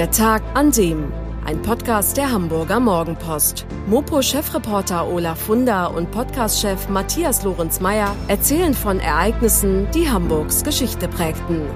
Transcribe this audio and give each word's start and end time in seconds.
Der 0.00 0.10
Tag 0.10 0.42
an 0.54 0.70
dem. 0.70 1.12
Ein 1.44 1.60
Podcast 1.60 2.16
der 2.16 2.32
Hamburger 2.32 2.80
Morgenpost. 2.80 3.66
Mopo-Chefreporter 3.86 5.06
Olaf 5.06 5.38
Funder 5.42 5.94
und 5.94 6.10
Podcast-Chef 6.10 6.88
Matthias 6.88 7.44
Lorenz-Meyer 7.44 8.16
erzählen 8.26 8.72
von 8.72 8.98
Ereignissen, 8.98 9.90
die 9.90 10.08
Hamburgs 10.08 10.64
Geschichte 10.64 11.06
prägten. 11.06 11.66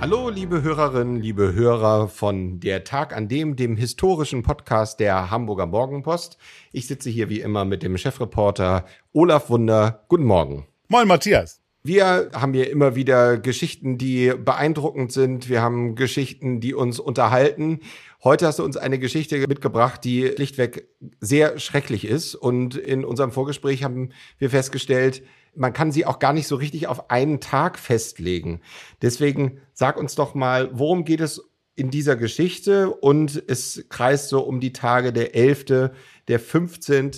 Hallo, 0.00 0.30
liebe 0.30 0.62
Hörerinnen, 0.62 1.22
liebe 1.22 1.52
Hörer 1.52 2.08
von 2.08 2.58
Der 2.58 2.82
Tag 2.82 3.16
an 3.16 3.28
dem, 3.28 3.54
dem 3.54 3.76
historischen 3.76 4.42
Podcast 4.42 4.98
der 4.98 5.30
Hamburger 5.30 5.66
Morgenpost. 5.66 6.38
Ich 6.72 6.88
sitze 6.88 7.08
hier 7.08 7.28
wie 7.28 7.40
immer 7.40 7.64
mit 7.64 7.84
dem 7.84 7.96
Chefreporter 7.96 8.84
Olaf 9.12 9.48
Wunder. 9.48 10.04
Guten 10.08 10.24
Morgen. 10.24 10.66
Moin, 10.88 11.06
Matthias. 11.06 11.57
Wir 11.88 12.28
haben 12.34 12.52
hier 12.52 12.70
immer 12.70 12.96
wieder 12.96 13.38
Geschichten, 13.38 13.96
die 13.96 14.34
beeindruckend 14.36 15.10
sind. 15.10 15.48
Wir 15.48 15.62
haben 15.62 15.94
Geschichten, 15.94 16.60
die 16.60 16.74
uns 16.74 17.00
unterhalten. 17.00 17.80
Heute 18.22 18.46
hast 18.46 18.58
du 18.58 18.64
uns 18.64 18.76
eine 18.76 18.98
Geschichte 18.98 19.38
mitgebracht, 19.48 20.04
die 20.04 20.32
schlichtweg 20.34 20.86
sehr 21.18 21.58
schrecklich 21.58 22.04
ist. 22.04 22.34
Und 22.34 22.76
in 22.76 23.06
unserem 23.06 23.32
Vorgespräch 23.32 23.84
haben 23.84 24.10
wir 24.36 24.50
festgestellt, 24.50 25.22
man 25.54 25.72
kann 25.72 25.90
sie 25.90 26.04
auch 26.04 26.18
gar 26.18 26.34
nicht 26.34 26.46
so 26.46 26.56
richtig 26.56 26.88
auf 26.88 27.08
einen 27.08 27.40
Tag 27.40 27.78
festlegen. 27.78 28.60
Deswegen 29.00 29.62
sag 29.72 29.96
uns 29.96 30.14
doch 30.14 30.34
mal, 30.34 30.68
worum 30.74 31.06
geht 31.06 31.22
es 31.22 31.40
in 31.74 31.90
dieser 31.90 32.16
Geschichte? 32.16 32.90
Und 32.90 33.42
es 33.46 33.86
kreist 33.88 34.28
so 34.28 34.40
um 34.40 34.60
die 34.60 34.74
Tage 34.74 35.10
der 35.14 35.34
11., 35.34 35.92
der 36.28 36.38
15., 36.38 37.12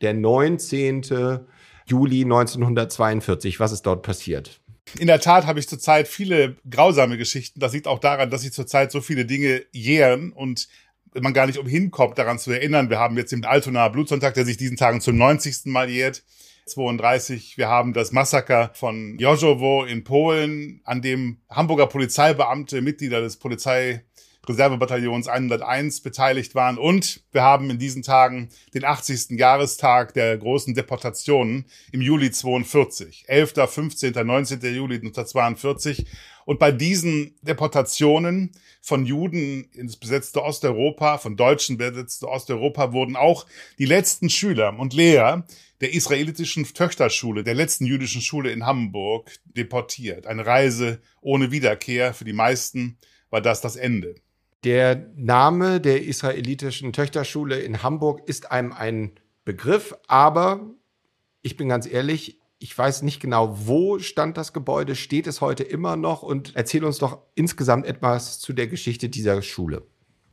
der 0.00 0.14
19., 0.14 1.46
Juli 1.86 2.22
1942. 2.22 3.60
Was 3.60 3.72
ist 3.72 3.82
dort 3.82 4.02
passiert? 4.02 4.60
In 4.98 5.06
der 5.06 5.20
Tat 5.20 5.46
habe 5.46 5.58
ich 5.58 5.68
zurzeit 5.68 6.08
viele 6.08 6.56
grausame 6.68 7.16
Geschichten. 7.16 7.60
Das 7.60 7.72
liegt 7.72 7.86
auch 7.86 7.98
daran, 7.98 8.30
dass 8.30 8.42
sich 8.42 8.52
zurzeit 8.52 8.92
so 8.92 9.00
viele 9.00 9.24
Dinge 9.24 9.64
jähren 9.72 10.32
und 10.32 10.68
man 11.20 11.32
gar 11.32 11.46
nicht 11.46 11.58
umhin 11.58 11.90
kommt, 11.90 12.18
daran 12.18 12.38
zu 12.38 12.50
erinnern. 12.50 12.90
Wir 12.90 12.98
haben 12.98 13.16
jetzt 13.16 13.32
den 13.32 13.44
Altonaer 13.44 13.90
Blutsonntag, 13.90 14.34
der 14.34 14.44
sich 14.44 14.56
diesen 14.56 14.76
Tagen 14.76 15.00
zum 15.00 15.16
90. 15.16 15.66
Mal 15.66 15.88
jährt. 15.88 16.22
32. 16.66 17.58
Wir 17.58 17.68
haben 17.68 17.92
das 17.92 18.12
Massaker 18.12 18.70
von 18.74 19.18
Jożowo 19.18 19.84
in 19.84 20.02
Polen, 20.02 20.80
an 20.84 21.02
dem 21.02 21.38
Hamburger 21.50 21.86
Polizeibeamte, 21.86 22.80
Mitglieder 22.80 23.20
des 23.20 23.36
Polizei 23.36 24.04
Reservebataillons 24.48 25.28
101 25.28 26.00
beteiligt 26.00 26.54
waren. 26.54 26.78
Und 26.78 27.24
wir 27.32 27.42
haben 27.42 27.70
in 27.70 27.78
diesen 27.78 28.02
Tagen 28.02 28.48
den 28.74 28.84
80. 28.84 29.38
Jahrestag 29.38 30.14
der 30.14 30.36
großen 30.38 30.74
Deportationen 30.74 31.66
im 31.92 32.00
Juli 32.00 32.30
42. 32.30 33.24
11., 33.26 33.54
15., 33.66 34.12
19. 34.12 34.60
Juli 34.74 34.96
1942. 34.96 36.06
Und 36.44 36.58
bei 36.58 36.72
diesen 36.72 37.36
Deportationen 37.42 38.52
von 38.82 39.06
Juden 39.06 39.64
ins 39.72 39.96
besetzte 39.96 40.42
Osteuropa, 40.42 41.18
von 41.18 41.36
Deutschen 41.36 41.78
besetzte 41.78 42.28
Osteuropa 42.28 42.92
wurden 42.92 43.16
auch 43.16 43.46
die 43.78 43.86
letzten 43.86 44.28
Schüler 44.28 44.78
und 44.78 44.92
Lehrer 44.92 45.46
der 45.80 45.92
israelitischen 45.92 46.64
Töchterschule, 46.64 47.44
der 47.44 47.54
letzten 47.54 47.86
jüdischen 47.86 48.20
Schule 48.20 48.52
in 48.52 48.66
Hamburg, 48.66 49.30
deportiert. 49.44 50.26
Eine 50.26 50.46
Reise 50.46 51.00
ohne 51.20 51.50
Wiederkehr. 51.50 52.14
Für 52.14 52.24
die 52.24 52.32
meisten 52.32 52.98
war 53.30 53.40
das 53.40 53.60
das 53.60 53.76
Ende. 53.76 54.14
Der 54.64 55.10
Name 55.14 55.78
der 55.78 56.04
israelitischen 56.04 56.94
Töchterschule 56.94 57.60
in 57.60 57.82
Hamburg 57.82 58.26
ist 58.26 58.50
einem 58.50 58.72
ein 58.72 59.12
Begriff, 59.44 59.94
aber 60.06 60.60
ich 61.42 61.58
bin 61.58 61.68
ganz 61.68 61.86
ehrlich, 61.86 62.40
ich 62.58 62.76
weiß 62.76 63.02
nicht 63.02 63.20
genau, 63.20 63.54
wo 63.66 63.98
stand 63.98 64.38
das 64.38 64.54
Gebäude, 64.54 64.96
steht 64.96 65.26
es 65.26 65.42
heute 65.42 65.64
immer 65.64 65.96
noch 65.96 66.22
und 66.22 66.56
erzähl 66.56 66.82
uns 66.84 66.96
doch 66.96 67.18
insgesamt 67.34 67.84
etwas 67.84 68.38
zu 68.38 68.54
der 68.54 68.66
Geschichte 68.66 69.10
dieser 69.10 69.42
Schule. 69.42 69.86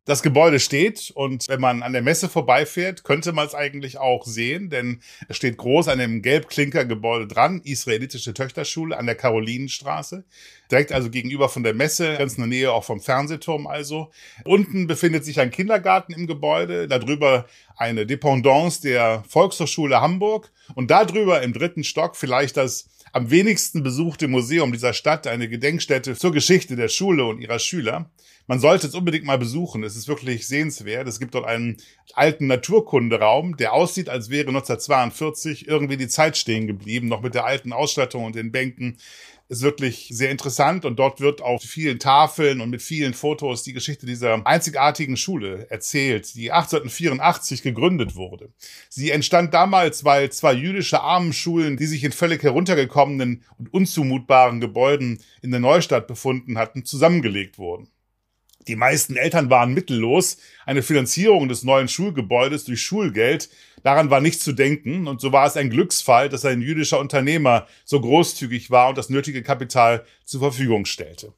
Das 0.06 0.24
Gebäude 0.24 0.60
steht 0.60 1.12
und 1.14 1.48
wenn 1.48 1.62
man 1.62 1.84
an 1.84 1.94
der 1.94 2.02
Messe 2.02 2.28
vorbeifährt, 2.28 3.04
könnte 3.04 3.34
man 3.34 3.46
es 3.46 3.54
eigentlich 3.54 4.00
auch 4.00 4.26
sehen, 4.26 4.72
denn 4.72 5.00
es 5.28 5.38
steht 5.38 5.58
groß 5.58 5.90
an 5.90 6.00
dem 6.00 6.24
Gelbklinker-Gebäude 6.24 7.28
dran, 7.28 7.62
israelitische 7.64 8.34
Töchterschule 8.34 8.98
an 8.98 9.06
der 9.06 9.14
Karolinenstraße. 9.14 10.24
Direkt 10.72 10.92
also 10.92 11.12
gegenüber 11.12 11.50
von 11.50 11.62
der 11.62 11.76
Messe, 11.76 12.16
ganz 12.18 12.34
in 12.34 12.40
der 12.40 12.48
Nähe 12.48 12.72
auch 12.74 12.84
vom 12.84 13.00
Fernsehturm 13.00 13.68
also. 13.68 14.10
Unten 14.44 14.88
befindet 14.88 15.24
sich 15.24 15.40
ein 15.40 15.52
Kindergarten 15.52 16.14
im 16.14 16.26
Gebäude, 16.26 16.88
darüber 16.88 17.46
eine 17.78 18.08
Dependance 18.08 18.82
der 18.82 19.24
Volkshochschule 19.30 20.02
Hamburg 20.02 20.52
und 20.74 20.90
darüber 20.90 21.44
im 21.44 21.54
dritten 21.54 21.84
Stock 21.84 22.16
vielleicht 22.16 22.58
das 22.58 22.90
am 23.12 23.30
wenigsten 23.30 23.84
besuchte 23.84 24.28
Museum 24.28 24.72
dieser 24.72 24.94
Stadt, 24.94 25.28
eine 25.28 25.50
Gedenkstätte 25.50 26.16
zur 26.16 26.32
Geschichte 26.32 26.76
der 26.76 26.88
Schule 26.88 27.26
und 27.26 27.42
ihrer 27.42 27.60
Schüler. 27.60 28.10
Man 28.48 28.60
sollte 28.60 28.88
es 28.88 28.96
unbedingt 28.96 29.26
mal 29.26 29.38
besuchen. 29.38 29.84
Es 29.84 29.96
ist 29.96 30.08
wirklich 30.08 30.48
sehenswert. 30.48 31.08
Es 31.08 31.20
gibt 31.20 31.36
dort 31.36 31.46
einen 31.46 31.78
alten 32.14 32.48
Naturkunderaum, 32.48 33.58
der 33.58 33.74
aussieht, 33.74 34.10
als 34.10 34.30
wäre 34.30 34.48
1942 34.48 35.68
irgendwie 35.68 35.98
die 35.98 36.08
Zeit 36.08 36.38
stehen 36.38 36.68
geblieben, 36.68 37.08
noch 37.08 37.22
mit 37.22 37.36
der 37.36 37.46
alten 37.46 37.74
Ausstattung 37.74 38.26
und 38.26 38.36
den 38.36 38.52
Bänken 38.52 38.98
ist 39.52 39.64
wirklich 39.64 40.08
sehr 40.14 40.32
interessant 40.32 40.86
und 40.86 40.98
dort 40.98 41.20
wird 41.20 41.42
auf 41.42 41.62
vielen 41.62 42.00
Tafeln 42.00 42.62
und 42.62 42.70
mit 42.70 42.82
vielen 42.82 43.14
Fotos 43.14 43.64
die 43.64 43.74
Geschichte 43.74 44.06
dieser 44.06 44.48
einzigartigen 44.48 45.18
Schule 45.18 45.70
erzählt, 45.70 46.34
die 46.36 46.54
1884 46.54 47.62
gegründet 47.62 48.16
wurde. 48.16 48.54
Sie 48.88 49.12
entstand 49.12 49.54
damals, 49.54 50.06
weil 50.06 50.32
zwei 50.32 50.54
jüdische 50.54 51.02
Armenschulen, 51.02 51.76
die 51.76 51.86
sich 51.86 52.06
in 52.06 52.14
völlig 52.14 52.42
heruntergekommenen 52.44 53.44
und 53.58 53.74
unzumutbaren 53.74 54.62
Gebäuden 54.62 55.20
in 55.42 55.52
der 55.52 55.60
Neustadt 55.60 56.08
befunden 56.08 56.58
hatten, 56.58 56.86
zusammengelegt 56.86 57.58
wurden. 57.58 57.90
Die 58.68 58.76
meisten 58.76 59.18
Eltern 59.18 59.50
waren 59.50 59.74
mittellos. 59.74 60.38
Eine 60.66 60.84
Finanzierung 60.84 61.50
des 61.50 61.64
neuen 61.64 61.90
Schulgebäudes 61.90 62.64
durch 62.64 62.82
Schulgeld, 62.82 63.50
daran 63.84 64.10
war 64.10 64.22
nicht 64.22 64.42
zu 64.42 64.54
denken. 64.54 65.08
Und 65.08 65.22
so 65.22 65.32
war 65.32 65.46
es 65.46 65.58
ein 65.58 65.70
Glücksfall, 65.70 66.30
dass 66.30 66.46
ein 66.46 66.62
jüdischer 66.62 67.00
Unternehmer 67.00 67.68
so 67.86 68.00
großzügig 68.00 68.72
war 68.72 68.90
und 68.90 68.98
das 68.98 69.10
nötige 69.10 69.44
Kapital 69.44 70.06
zur 70.26 70.42
Verfügung 70.42 70.86
stellte. 70.86 71.34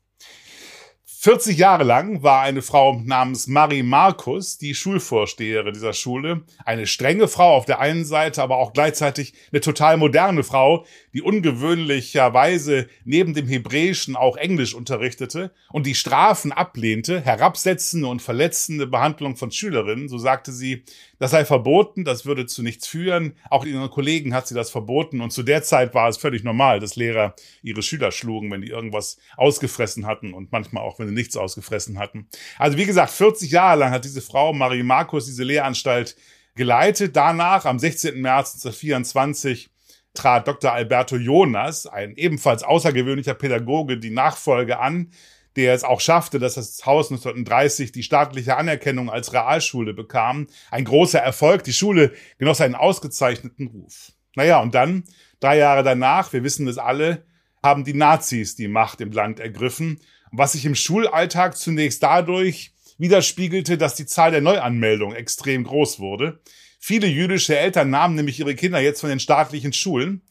40 1.23 1.57
Jahre 1.57 1.85
lang 1.85 2.21
war 2.21 2.41
eine 2.41 2.61
Frau 2.61 2.99
namens 3.01 3.47
Marie 3.47 3.81
Markus 3.81 4.57
die 4.57 4.75
Schulvorsteherin 4.75 5.73
dieser 5.73 5.93
Schule. 5.93 6.41
Eine 6.65 6.85
strenge 6.85 7.29
Frau 7.29 7.55
auf 7.55 7.63
der 7.63 7.79
einen 7.79 8.03
Seite, 8.03 8.43
aber 8.43 8.57
auch 8.57 8.73
gleichzeitig 8.73 9.33
eine 9.49 9.61
total 9.61 9.95
moderne 9.95 10.43
Frau, 10.43 10.85
die 11.13 11.21
ungewöhnlicherweise 11.21 12.89
neben 13.05 13.33
dem 13.33 13.47
Hebräischen 13.47 14.17
auch 14.17 14.35
Englisch 14.35 14.73
unterrichtete 14.73 15.53
und 15.71 15.85
die 15.87 15.95
Strafen 15.95 16.51
ablehnte, 16.51 17.21
herabsetzende 17.21 18.09
und 18.09 18.21
verletzende 18.21 18.85
Behandlung 18.85 19.37
von 19.37 19.49
Schülerinnen. 19.49 20.09
So 20.09 20.17
sagte 20.17 20.51
sie, 20.51 20.83
das 21.23 21.31
sei 21.31 21.45
verboten, 21.45 22.03
das 22.03 22.25
würde 22.25 22.47
zu 22.47 22.63
nichts 22.63 22.85
führen. 22.85 23.37
Auch 23.49 23.63
ihren 23.63 23.89
Kollegen 23.89 24.33
hat 24.33 24.45
sie 24.45 24.55
das 24.55 24.69
verboten. 24.69 25.21
Und 25.21 25.31
zu 25.31 25.41
der 25.41 25.63
Zeit 25.63 25.93
war 25.93 26.09
es 26.09 26.17
völlig 26.17 26.43
normal, 26.43 26.81
dass 26.81 26.97
Lehrer 26.97 27.33
ihre 27.61 27.81
Schüler 27.81 28.11
schlugen, 28.11 28.51
wenn 28.51 28.59
die 28.59 28.67
irgendwas 28.67 29.17
ausgefressen 29.37 30.05
hatten 30.05 30.33
und 30.33 30.51
manchmal 30.51 30.83
auch, 30.83 30.99
wenn 30.99 31.07
sie 31.07 31.13
nichts 31.13 31.37
ausgefressen 31.37 31.97
hatten. 31.97 32.27
Also 32.59 32.77
wie 32.77 32.85
gesagt, 32.85 33.09
40 33.11 33.51
Jahre 33.51 33.79
lang 33.79 33.91
hat 33.91 34.03
diese 34.03 34.19
Frau, 34.19 34.51
Marie 34.51 34.83
Markus, 34.83 35.25
diese 35.25 35.45
Lehranstalt 35.45 36.17
geleitet. 36.55 37.15
Danach, 37.15 37.63
am 37.63 37.79
16. 37.79 38.19
März 38.19 38.55
1924, 38.55 39.69
trat 40.13 40.45
Dr. 40.45 40.73
Alberto 40.73 41.15
Jonas, 41.15 41.87
ein 41.87 42.17
ebenfalls 42.17 42.63
außergewöhnlicher 42.63 43.33
Pädagoge, 43.33 43.97
die 43.97 44.11
Nachfolge 44.11 44.77
an, 44.77 45.11
der 45.55 45.73
es 45.73 45.83
auch 45.83 46.01
schaffte, 46.01 46.39
dass 46.39 46.55
das 46.55 46.85
Haus 46.85 47.11
1930 47.11 47.91
die 47.91 48.03
staatliche 48.03 48.57
Anerkennung 48.57 49.09
als 49.09 49.33
Realschule 49.33 49.93
bekam. 49.93 50.47
Ein 50.71 50.85
großer 50.85 51.19
Erfolg. 51.19 51.63
Die 51.63 51.73
Schule 51.73 52.13
genoss 52.37 52.61
einen 52.61 52.75
ausgezeichneten 52.75 53.67
Ruf. 53.67 54.13
Naja, 54.35 54.61
und 54.61 54.73
dann, 54.73 55.03
drei 55.39 55.57
Jahre 55.57 55.83
danach, 55.83 56.33
wir 56.33 56.43
wissen 56.43 56.67
es 56.67 56.77
alle, 56.77 57.25
haben 57.61 57.83
die 57.83 57.93
Nazis 57.93 58.55
die 58.55 58.67
Macht 58.67 58.99
im 59.01 59.11
Land 59.11 59.39
ergriffen, 59.39 59.99
was 60.31 60.53
sich 60.53 60.65
im 60.65 60.75
Schulalltag 60.75 61.55
zunächst 61.55 62.01
dadurch 62.01 62.73
widerspiegelte, 62.97 63.77
dass 63.77 63.95
die 63.95 64.05
Zahl 64.05 64.31
der 64.31 64.41
Neuanmeldungen 64.41 65.15
extrem 65.15 65.63
groß 65.63 65.99
wurde. 65.99 66.41
Viele 66.79 67.07
jüdische 67.07 67.57
Eltern 67.57 67.89
nahmen 67.89 68.15
nämlich 68.15 68.39
ihre 68.39 68.55
Kinder 68.55 68.79
jetzt 68.79 69.01
von 69.01 69.09
den 69.09 69.19
staatlichen 69.19 69.73
Schulen. 69.73 70.21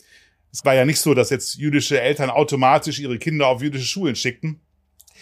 Es 0.53 0.65
war 0.65 0.75
ja 0.75 0.85
nicht 0.85 1.01
so, 1.01 1.15
dass 1.15 1.31
jetzt 1.31 1.57
jüdische 1.57 2.01
Eltern 2.01 2.29
automatisch 2.29 2.99
ihre 2.99 3.19
Kinder 3.19 3.47
auf 3.47 3.63
jüdische 3.63 3.87
Schulen 3.87 4.17
schickten. 4.17 4.61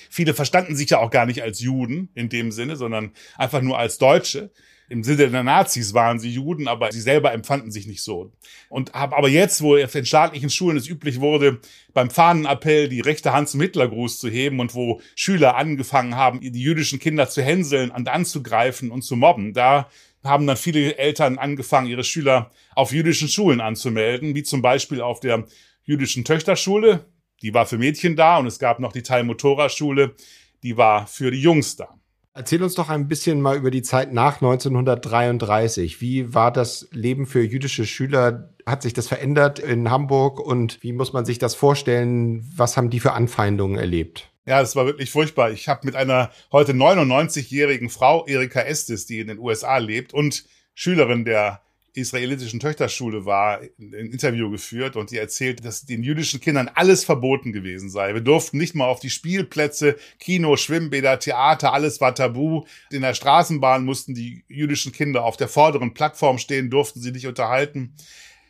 Viele 0.09 0.35
verstanden 0.35 0.77
sich 0.77 0.91
ja 0.91 0.99
auch 0.99 1.11
gar 1.11 1.27
nicht 1.27 1.43
als 1.43 1.61
Juden 1.61 2.09
in 2.15 2.29
dem 2.29 2.53
Sinne, 2.53 2.77
sondern 2.77 3.13
einfach 3.37 3.61
nur 3.61 3.79
als 3.79 3.99
Deutsche. 3.99 4.51
Im 4.91 5.05
Sinne 5.05 5.31
der 5.31 5.45
Nazis 5.45 5.95
waren 5.95 6.19
sie 6.19 6.31
Juden, 6.31 6.67
aber 6.67 6.91
sie 6.91 7.01
selber 7.01 7.33
empfanden 7.33 7.71
sich 7.71 7.87
nicht 7.87 8.03
so. 8.03 8.33
Und 8.69 8.93
haben 8.93 9.15
aber 9.15 9.29
jetzt, 9.29 9.63
wo 9.63 9.77
auf 9.77 9.93
den 9.93 10.05
staatlichen 10.05 10.51
Schulen 10.51 10.77
es 10.77 10.89
üblich 10.89 11.21
wurde, 11.21 11.61
beim 11.95 12.11
Fahnenappell 12.11 12.89
die 12.89 13.01
rechte 13.01 13.33
Hand 13.33 13.49
zum 13.49 13.61
Hitlergruß 13.61 14.19
zu 14.19 14.29
heben 14.29 14.59
und 14.59 14.75
wo 14.75 15.01
Schüler 15.15 15.57
angefangen 15.57 16.17
haben, 16.17 16.41
die 16.41 16.61
jüdischen 16.61 16.99
Kinder 16.99 17.29
zu 17.29 17.41
hänseln 17.41 17.93
und 17.93 18.09
anzugreifen 18.09 18.91
und 18.91 19.03
zu 19.03 19.15
mobben, 19.15 19.55
da 19.55 19.89
haben 20.25 20.47
dann 20.49 20.57
viele 20.57 20.99
Eltern 20.99 21.39
angefangen, 21.39 21.87
ihre 21.87 22.05
Schüler 22.05 22.51
auf 22.75 22.93
jüdischen 22.93 23.29
Schulen 23.29 23.61
anzumelden, 23.61 24.35
wie 24.35 24.43
zum 24.43 24.61
Beispiel 24.61 25.01
auf 25.01 25.21
der 25.21 25.47
jüdischen 25.85 26.25
Töchterschule. 26.25 27.07
Die 27.43 27.55
war 27.55 27.67
für 27.67 27.79
Mädchen 27.79 28.17
da 28.17 28.39
und 28.39 28.47
es 28.47 28.59
gab 28.59 28.81
noch 28.81 28.93
die 28.93 29.03
Talmud-Tora-Schule, 29.03 30.15
die 30.63 30.77
war 30.77 31.07
für 31.07 31.31
die 31.31 31.41
Jungs 31.41 31.77
da. 31.77 32.01
Erzähl 32.33 32.63
uns 32.63 32.75
doch 32.75 32.89
ein 32.89 33.09
bisschen 33.09 33.41
mal 33.41 33.57
über 33.57 33.71
die 33.71 33.83
Zeit 33.83 34.13
nach 34.13 34.37
1933. 34.37 36.01
Wie 36.01 36.33
war 36.33 36.53
das 36.53 36.89
Leben 36.93 37.27
für 37.27 37.43
jüdische 37.43 37.87
Schüler? 37.87 38.55
Hat 38.67 38.83
sich 38.83 38.93
das 38.93 39.09
verändert 39.09 39.59
in 39.59 39.91
Hamburg 39.91 40.39
und 40.39 40.81
wie 40.83 40.93
muss 40.93 41.13
man 41.13 41.25
sich 41.25 41.39
das 41.39 41.55
vorstellen? 41.57 42.49
Was 42.55 42.77
haben 42.77 42.89
die 42.91 43.01
für 43.01 43.13
Anfeindungen 43.13 43.79
erlebt? 43.79 44.31
Ja, 44.47 44.61
es 44.61 44.77
war 44.77 44.87
wirklich 44.87 45.11
furchtbar. 45.11 45.51
Ich 45.51 45.69
habe 45.69 45.85
mit 45.85 45.97
einer 45.97 46.31
heute 46.53 46.73
99-jährigen 46.73 47.91
Frau, 47.91 48.25
Erika 48.27 48.61
Estes, 48.61 49.07
die 49.07 49.19
in 49.19 49.29
den 49.29 49.39
USA 49.39 49.79
lebt 49.79 50.15
und 50.15 50.45
Schülerin 50.75 51.25
der 51.25 51.61
israelitischen 51.95 52.61
Töchterschule 52.61 53.25
war, 53.25 53.61
ein 53.61 53.93
Interview 53.93 54.51
geführt 54.51 54.97
und 54.97 55.11
die 55.11 55.19
erzählt, 55.19 55.65
dass 55.65 55.85
den 55.85 56.03
jüdischen 56.03 56.41
Kindern 56.41 56.71
alles 56.75 57.05
verboten 57.05 57.53
gewesen 57.53 57.91
sei. 57.91 58.15
Wir 58.15 58.21
durften 58.21 58.59
nicht 58.59 58.75
mal 58.75 58.87
auf 58.87 59.01
die 59.01 59.11
Spielplätze, 59.11 59.97
Kino, 60.19 60.57
Schwimmbäder, 60.57 61.19
Theater, 61.19 61.73
alles 61.73 62.01
war 62.01 62.15
tabu. 62.15 62.65
In 62.91 63.03
der 63.03 63.15
Straßenbahn 63.15 63.85
mussten 63.85 64.15
die 64.15 64.45
jüdischen 64.49 64.93
Kinder 64.93 65.25
auf 65.25 65.37
der 65.37 65.49
vorderen 65.49 65.95
Plattform 65.95 66.39
stehen, 66.39 66.71
durften 66.71 67.01
sie 67.01 67.13
nicht 67.13 67.27
unterhalten. 67.27 67.95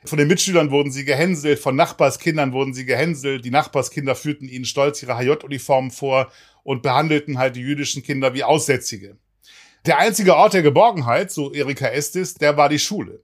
Von 0.05 0.19
den 0.19 0.29
Mitschülern 0.29 0.71
wurden 0.71 0.91
sie 0.91 1.05
gehänselt, 1.05 1.59
von 1.59 1.77
Nachbarskindern 1.77 2.53
wurden 2.53 2.73
sie 2.73 2.87
gehänselt. 2.87 3.45
Die 3.45 3.51
Nachbarskinder 3.51 4.15
führten 4.15 4.49
ihnen 4.49 4.65
stolz 4.65 5.03
ihre 5.03 5.19
HJ-Uniformen 5.19 5.91
vor 5.91 6.33
und 6.63 6.83
behandelten 6.83 7.39
halt 7.39 7.57
die 7.57 7.61
jüdischen 7.61 8.03
Kinder 8.03 8.33
wie 8.33 8.45
Aussätzige. 8.45 9.19
Der 9.87 9.99
einzige 9.99 10.37
Ort 10.37 10.55
der 10.55 10.63
Geborgenheit, 10.63 11.31
so 11.31 11.53
Erika 11.53 11.87
Estes, 11.87 12.35
der 12.35 12.57
war 12.57 12.69
die 12.69 12.79
Schule. 12.79 13.23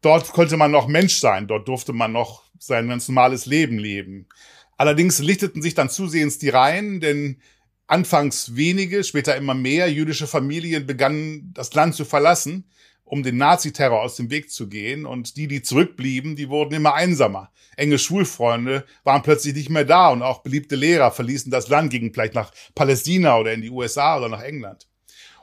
Dort 0.00 0.28
konnte 0.32 0.56
man 0.56 0.70
noch 0.70 0.86
Mensch 0.86 1.16
sein, 1.16 1.48
dort 1.48 1.66
durfte 1.66 1.92
man 1.92 2.12
noch 2.12 2.44
sein 2.58 2.88
ganz 2.88 3.08
normales 3.08 3.46
Leben 3.46 3.78
leben. 3.78 4.28
Allerdings 4.76 5.18
lichteten 5.18 5.60
sich 5.60 5.74
dann 5.74 5.90
zusehends 5.90 6.38
die 6.38 6.50
Reihen, 6.50 7.00
denn 7.00 7.40
anfangs 7.88 8.54
wenige, 8.54 9.02
später 9.02 9.34
immer 9.34 9.54
mehr 9.54 9.90
jüdische 9.90 10.28
Familien 10.28 10.86
begannen 10.86 11.50
das 11.52 11.74
Land 11.74 11.96
zu 11.96 12.04
verlassen, 12.04 12.70
um 13.02 13.22
den 13.22 13.38
Naziterror 13.38 14.02
aus 14.02 14.16
dem 14.16 14.30
Weg 14.30 14.52
zu 14.52 14.68
gehen. 14.68 15.04
Und 15.04 15.36
die, 15.36 15.48
die 15.48 15.62
zurückblieben, 15.62 16.36
die 16.36 16.48
wurden 16.48 16.74
immer 16.74 16.94
einsamer. 16.94 17.50
Enge 17.76 17.98
Schulfreunde 17.98 18.84
waren 19.02 19.22
plötzlich 19.22 19.54
nicht 19.54 19.70
mehr 19.70 19.84
da 19.84 20.10
und 20.10 20.22
auch 20.22 20.42
beliebte 20.42 20.76
Lehrer 20.76 21.10
verließen 21.10 21.50
das 21.50 21.68
Land, 21.68 21.90
gingen 21.90 22.12
vielleicht 22.12 22.34
nach 22.34 22.52
Palästina 22.74 23.38
oder 23.38 23.52
in 23.52 23.62
die 23.62 23.70
USA 23.70 24.18
oder 24.18 24.28
nach 24.28 24.42
England. 24.42 24.86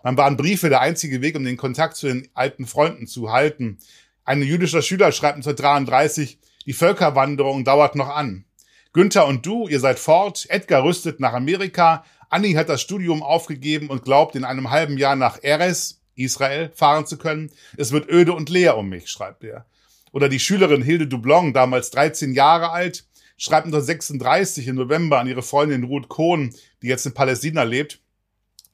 dann 0.03 0.15
waren 0.15 0.37
Briefe 0.37 0.69
der 0.69 0.81
einzige 0.81 1.21
Weg, 1.21 1.35
um 1.35 1.43
den 1.43 1.57
Kontakt 1.57 1.97
zu 1.97 2.07
den 2.07 2.29
alten 2.35 2.67
Freunden 2.67 3.07
zu 3.07 3.31
halten. 3.31 3.79
Ein 4.25 4.41
jüdischer 4.41 4.81
Schüler 4.81 5.11
schreibt 5.11 5.35
1933, 5.35 6.39
die 6.65 6.73
Völkerwanderung 6.73 7.63
dauert 7.63 7.95
noch 7.95 8.09
an. 8.09 8.45
Günther 8.91 9.27
und 9.27 9.45
du, 9.45 9.67
ihr 9.67 9.79
seid 9.79 9.99
fort, 9.99 10.47
Edgar 10.49 10.83
rüstet 10.83 11.19
nach 11.19 11.33
Amerika, 11.33 12.03
Anni 12.29 12.53
hat 12.53 12.69
das 12.69 12.81
Studium 12.81 13.21
aufgegeben 13.21 13.87
und 13.87 14.03
glaubt, 14.03 14.35
in 14.35 14.43
einem 14.43 14.71
halben 14.71 14.97
Jahr 14.97 15.15
nach 15.15 15.37
Eres, 15.43 16.01
Israel, 16.15 16.71
fahren 16.73 17.05
zu 17.05 17.17
können. 17.17 17.51
Es 17.77 17.91
wird 17.91 18.09
öde 18.09 18.33
und 18.33 18.49
leer 18.49 18.77
um 18.77 18.89
mich, 18.89 19.09
schreibt 19.09 19.43
er. 19.43 19.67
Oder 20.11 20.27
die 20.27 20.39
Schülerin 20.39 20.81
Hilde 20.81 21.05
Dublon, 21.05 21.53
damals 21.53 21.91
13 21.91 22.33
Jahre 22.33 22.71
alt, 22.71 23.05
schreibt 23.37 23.67
1936 23.67 24.67
im 24.67 24.77
November 24.77 25.19
an 25.19 25.27
ihre 25.27 25.43
Freundin 25.43 25.83
Ruth 25.83 26.09
Kohn, 26.09 26.55
die 26.81 26.87
jetzt 26.87 27.05
in 27.05 27.13
Palästina 27.13 27.61
lebt. 27.61 27.99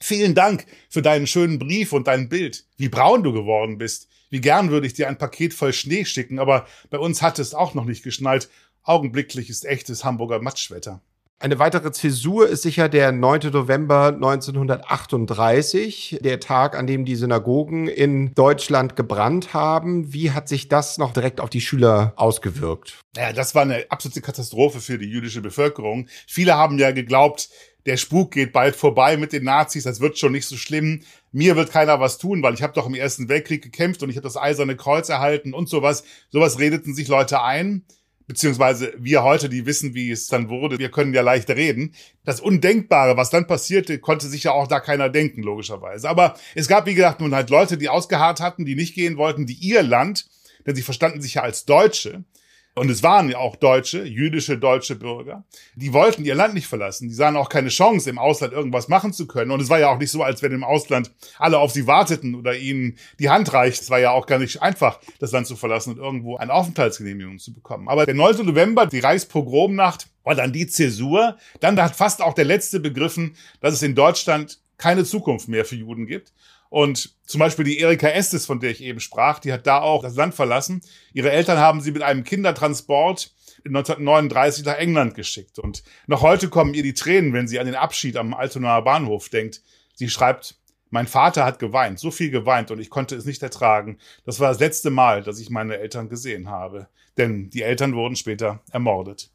Vielen 0.00 0.34
Dank 0.34 0.64
für 0.88 1.02
deinen 1.02 1.26
schönen 1.26 1.58
Brief 1.58 1.92
und 1.92 2.06
dein 2.06 2.30
Bild. 2.30 2.64
Wie 2.78 2.88
braun 2.88 3.22
du 3.22 3.32
geworden 3.32 3.76
bist. 3.76 4.08
Wie 4.32 4.40
gern 4.40 4.70
würde 4.70 4.86
ich 4.86 4.94
dir 4.94 5.08
ein 5.08 5.18
Paket 5.18 5.52
voll 5.52 5.74
Schnee 5.74 6.06
schicken, 6.06 6.38
aber 6.38 6.64
bei 6.88 6.96
uns 6.96 7.20
hat 7.20 7.38
es 7.38 7.52
auch 7.52 7.74
noch 7.74 7.84
nicht 7.84 8.02
geschnallt. 8.02 8.48
Augenblicklich 8.82 9.50
ist 9.50 9.66
echtes 9.66 10.06
Hamburger 10.06 10.40
Matschwetter. 10.40 11.02
Eine 11.38 11.58
weitere 11.58 11.92
Zäsur 11.92 12.48
ist 12.48 12.62
sicher 12.62 12.88
der 12.88 13.12
9. 13.12 13.50
November 13.52 14.06
1938, 14.06 16.20
der 16.22 16.40
Tag, 16.40 16.78
an 16.78 16.86
dem 16.86 17.04
die 17.04 17.16
Synagogen 17.16 17.88
in 17.88 18.32
Deutschland 18.32 18.96
gebrannt 18.96 19.52
haben. 19.52 20.14
Wie 20.14 20.30
hat 20.30 20.48
sich 20.48 20.68
das 20.68 20.96
noch 20.96 21.12
direkt 21.12 21.40
auf 21.40 21.50
die 21.50 21.60
Schüler 21.60 22.14
ausgewirkt? 22.16 23.00
Ja, 23.16 23.34
das 23.34 23.54
war 23.54 23.62
eine 23.62 23.84
absolute 23.90 24.22
Katastrophe 24.22 24.80
für 24.80 24.98
die 24.98 25.10
jüdische 25.10 25.42
Bevölkerung. 25.42 26.08
Viele 26.26 26.56
haben 26.56 26.78
ja 26.78 26.92
geglaubt, 26.92 27.50
der 27.86 27.96
Spuk 27.96 28.32
geht 28.32 28.52
bald 28.52 28.76
vorbei 28.76 29.16
mit 29.16 29.32
den 29.32 29.44
Nazis, 29.44 29.84
das 29.84 30.00
wird 30.00 30.18
schon 30.18 30.32
nicht 30.32 30.46
so 30.46 30.56
schlimm. 30.56 31.02
Mir 31.32 31.56
wird 31.56 31.70
keiner 31.70 32.00
was 32.00 32.18
tun, 32.18 32.42
weil 32.42 32.54
ich 32.54 32.62
habe 32.62 32.74
doch 32.74 32.86
im 32.86 32.94
Ersten 32.94 33.28
Weltkrieg 33.28 33.62
gekämpft 33.62 34.02
und 34.02 34.10
ich 34.10 34.16
habe 34.16 34.24
das 34.26 34.36
Eiserne 34.36 34.76
Kreuz 34.76 35.08
erhalten 35.08 35.54
und 35.54 35.68
sowas. 35.68 36.04
Sowas 36.30 36.58
redeten 36.58 36.94
sich 36.94 37.08
Leute 37.08 37.42
ein, 37.42 37.84
beziehungsweise 38.26 38.92
wir 38.98 39.24
heute, 39.24 39.48
die 39.48 39.66
wissen, 39.66 39.94
wie 39.94 40.10
es 40.10 40.28
dann 40.28 40.48
wurde, 40.48 40.78
wir 40.78 40.90
können 40.90 41.12
ja 41.14 41.22
leicht 41.22 41.50
reden. 41.50 41.94
Das 42.24 42.40
Undenkbare, 42.40 43.16
was 43.16 43.30
dann 43.30 43.46
passierte, 43.46 43.98
konnte 43.98 44.28
sich 44.28 44.44
ja 44.44 44.52
auch 44.52 44.68
da 44.68 44.80
keiner 44.80 45.08
denken, 45.08 45.42
logischerweise. 45.42 46.08
Aber 46.08 46.34
es 46.54 46.68
gab, 46.68 46.86
wie 46.86 46.94
gesagt, 46.94 47.20
nun 47.20 47.34
halt 47.34 47.50
Leute, 47.50 47.78
die 47.78 47.88
ausgeharrt 47.88 48.40
hatten, 48.40 48.64
die 48.64 48.76
nicht 48.76 48.94
gehen 48.94 49.16
wollten, 49.16 49.46
die 49.46 49.54
ihr 49.54 49.82
Land, 49.82 50.26
denn 50.66 50.76
sie 50.76 50.82
verstanden 50.82 51.20
sich 51.20 51.34
ja 51.34 51.42
als 51.42 51.64
Deutsche, 51.64 52.24
und 52.74 52.90
es 52.90 53.02
waren 53.02 53.28
ja 53.28 53.36
auch 53.36 53.56
Deutsche, 53.56 54.02
jüdische 54.04 54.56
deutsche 54.56 54.96
Bürger, 54.96 55.44
die 55.74 55.92
wollten 55.92 56.24
ihr 56.24 56.34
Land 56.34 56.54
nicht 56.54 56.66
verlassen. 56.66 57.08
Die 57.08 57.14
sahen 57.14 57.36
auch 57.36 57.50
keine 57.50 57.68
Chance, 57.68 58.08
im 58.08 58.18
Ausland 58.18 58.54
irgendwas 58.54 58.88
machen 58.88 59.12
zu 59.12 59.26
können. 59.26 59.50
Und 59.50 59.60
es 59.60 59.68
war 59.68 59.78
ja 59.78 59.90
auch 59.90 59.98
nicht 59.98 60.10
so, 60.10 60.22
als 60.22 60.42
wenn 60.42 60.52
im 60.52 60.64
Ausland 60.64 61.10
alle 61.38 61.58
auf 61.58 61.72
sie 61.72 61.86
warteten 61.86 62.34
oder 62.34 62.56
ihnen 62.56 62.96
die 63.18 63.28
Hand 63.28 63.52
reicht. 63.52 63.82
Es 63.82 63.90
war 63.90 63.98
ja 63.98 64.12
auch 64.12 64.26
gar 64.26 64.38
nicht 64.38 64.62
einfach, 64.62 65.00
das 65.18 65.32
Land 65.32 65.46
zu 65.46 65.56
verlassen 65.56 65.92
und 65.92 65.98
irgendwo 65.98 66.36
eine 66.36 66.54
Aufenthaltsgenehmigung 66.54 67.38
zu 67.38 67.52
bekommen. 67.52 67.88
Aber 67.88 68.06
der 68.06 68.14
9. 68.14 68.46
November, 68.46 68.86
die 68.86 69.00
Reichspogromnacht, 69.00 70.08
war 70.24 70.34
dann 70.34 70.52
die 70.52 70.66
Zäsur. 70.66 71.36
Dann 71.60 71.80
hat 71.80 71.94
fast 71.94 72.22
auch 72.22 72.32
der 72.32 72.46
Letzte 72.46 72.80
begriffen, 72.80 73.36
dass 73.60 73.74
es 73.74 73.82
in 73.82 73.94
Deutschland 73.94 74.60
keine 74.78 75.04
Zukunft 75.04 75.46
mehr 75.46 75.66
für 75.66 75.76
Juden 75.76 76.06
gibt. 76.06 76.32
Und 76.72 77.18
zum 77.26 77.38
Beispiel 77.38 77.66
die 77.66 77.80
Erika 77.80 78.08
Estes, 78.08 78.46
von 78.46 78.58
der 78.58 78.70
ich 78.70 78.82
eben 78.82 78.98
sprach, 78.98 79.40
die 79.40 79.52
hat 79.52 79.66
da 79.66 79.82
auch 79.82 80.02
das 80.02 80.14
Land 80.16 80.34
verlassen. 80.34 80.80
Ihre 81.12 81.30
Eltern 81.30 81.58
haben 81.58 81.82
sie 81.82 81.92
mit 81.92 82.00
einem 82.00 82.24
Kindertransport 82.24 83.30
1939 83.66 84.64
nach 84.64 84.78
England 84.78 85.14
geschickt. 85.14 85.58
Und 85.58 85.82
noch 86.06 86.22
heute 86.22 86.48
kommen 86.48 86.72
ihr 86.72 86.82
die 86.82 86.94
Tränen, 86.94 87.34
wenn 87.34 87.46
sie 87.46 87.60
an 87.60 87.66
den 87.66 87.74
Abschied 87.74 88.16
am 88.16 88.32
Altonaer 88.32 88.80
Bahnhof 88.80 89.28
denkt. 89.28 89.60
Sie 89.96 90.08
schreibt, 90.08 90.54
mein 90.88 91.06
Vater 91.06 91.44
hat 91.44 91.58
geweint, 91.58 91.98
so 91.98 92.10
viel 92.10 92.30
geweint 92.30 92.70
und 92.70 92.80
ich 92.80 92.88
konnte 92.88 93.16
es 93.16 93.26
nicht 93.26 93.42
ertragen. 93.42 93.98
Das 94.24 94.40
war 94.40 94.48
das 94.48 94.60
letzte 94.60 94.88
Mal, 94.88 95.22
dass 95.22 95.40
ich 95.40 95.50
meine 95.50 95.76
Eltern 95.76 96.08
gesehen 96.08 96.48
habe. 96.48 96.88
Denn 97.18 97.50
die 97.50 97.60
Eltern 97.60 97.94
wurden 97.94 98.16
später 98.16 98.62
ermordet. 98.70 99.30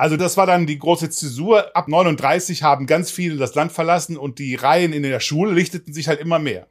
Also 0.00 0.16
das 0.16 0.38
war 0.38 0.46
dann 0.46 0.64
die 0.64 0.78
große 0.78 1.10
Zäsur. 1.10 1.76
Ab 1.76 1.86
39 1.86 2.62
haben 2.62 2.86
ganz 2.86 3.10
viele 3.10 3.36
das 3.36 3.54
Land 3.54 3.70
verlassen 3.70 4.16
und 4.16 4.38
die 4.38 4.54
Reihen 4.54 4.94
in 4.94 5.02
der 5.02 5.20
Schule 5.20 5.52
lichteten 5.52 5.92
sich 5.92 6.08
halt 6.08 6.20
immer 6.20 6.38
mehr. 6.38 6.68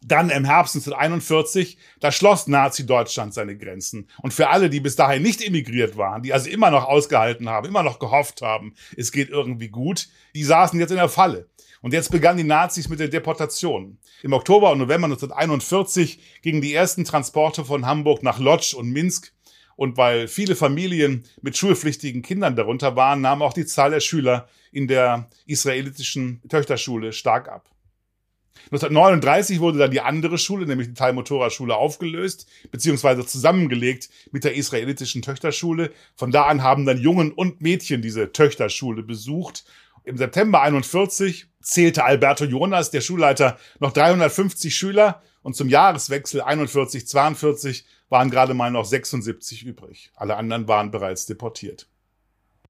Dann 0.00 0.30
im 0.30 0.46
Herbst 0.46 0.74
1941, 0.74 1.76
da 2.00 2.10
schloss 2.10 2.46
Nazi-Deutschland 2.46 3.34
seine 3.34 3.58
Grenzen. 3.58 4.08
Und 4.22 4.32
für 4.32 4.48
alle, 4.48 4.70
die 4.70 4.80
bis 4.80 4.96
dahin 4.96 5.20
nicht 5.20 5.46
emigriert 5.46 5.98
waren, 5.98 6.22
die 6.22 6.32
also 6.32 6.48
immer 6.48 6.70
noch 6.70 6.86
ausgehalten 6.86 7.50
haben, 7.50 7.68
immer 7.68 7.82
noch 7.82 7.98
gehofft 7.98 8.40
haben, 8.40 8.72
es 8.96 9.12
geht 9.12 9.28
irgendwie 9.28 9.68
gut, 9.68 10.08
die 10.34 10.42
saßen 10.42 10.80
jetzt 10.80 10.90
in 10.90 10.96
der 10.96 11.10
Falle. 11.10 11.50
Und 11.82 11.92
jetzt 11.92 12.10
begannen 12.10 12.38
die 12.38 12.44
Nazis 12.44 12.88
mit 12.88 12.98
der 12.98 13.08
Deportation. 13.08 13.98
Im 14.22 14.32
Oktober 14.32 14.72
und 14.72 14.78
November 14.78 15.04
1941 15.04 16.18
gingen 16.40 16.62
die 16.62 16.72
ersten 16.72 17.04
Transporte 17.04 17.66
von 17.66 17.84
Hamburg 17.84 18.22
nach 18.22 18.38
Lodz 18.38 18.72
und 18.72 18.90
Minsk 18.90 19.33
und 19.76 19.96
weil 19.96 20.28
viele 20.28 20.56
Familien 20.56 21.24
mit 21.42 21.56
schulpflichtigen 21.56 22.22
Kindern 22.22 22.56
darunter 22.56 22.96
waren, 22.96 23.20
nahm 23.20 23.42
auch 23.42 23.52
die 23.52 23.66
Zahl 23.66 23.90
der 23.90 24.00
Schüler 24.00 24.48
in 24.72 24.88
der 24.88 25.28
israelitischen 25.46 26.40
Töchterschule 26.48 27.12
stark 27.12 27.48
ab. 27.48 27.70
1939 28.66 29.60
wurde 29.60 29.78
dann 29.78 29.90
die 29.90 30.00
andere 30.00 30.38
Schule, 30.38 30.66
nämlich 30.66 30.88
die 30.88 30.94
Talmud-Tora-Schule, 30.94 31.74
aufgelöst, 31.74 32.48
beziehungsweise 32.70 33.26
zusammengelegt 33.26 34.08
mit 34.32 34.44
der 34.44 34.54
israelitischen 34.54 35.22
Töchterschule. 35.22 35.90
Von 36.16 36.30
da 36.30 36.44
an 36.44 36.62
haben 36.62 36.86
dann 36.86 36.98
Jungen 36.98 37.32
und 37.32 37.60
Mädchen 37.60 38.00
diese 38.00 38.32
Töchterschule 38.32 39.02
besucht. 39.02 39.64
Im 40.04 40.16
September 40.16 40.62
41 40.62 41.46
zählte 41.60 42.04
Alberto 42.04 42.44
Jonas, 42.44 42.90
der 42.90 43.00
Schulleiter, 43.00 43.58
noch 43.80 43.92
350 43.92 44.74
Schüler 44.74 45.22
und 45.42 45.56
zum 45.56 45.68
Jahreswechsel 45.68 46.42
41-42 46.42 47.84
waren 48.14 48.30
gerade 48.30 48.54
mal 48.54 48.70
noch 48.70 48.84
76 48.84 49.64
übrig. 49.64 50.12
Alle 50.14 50.36
anderen 50.36 50.68
waren 50.68 50.92
bereits 50.92 51.26
deportiert. 51.26 51.88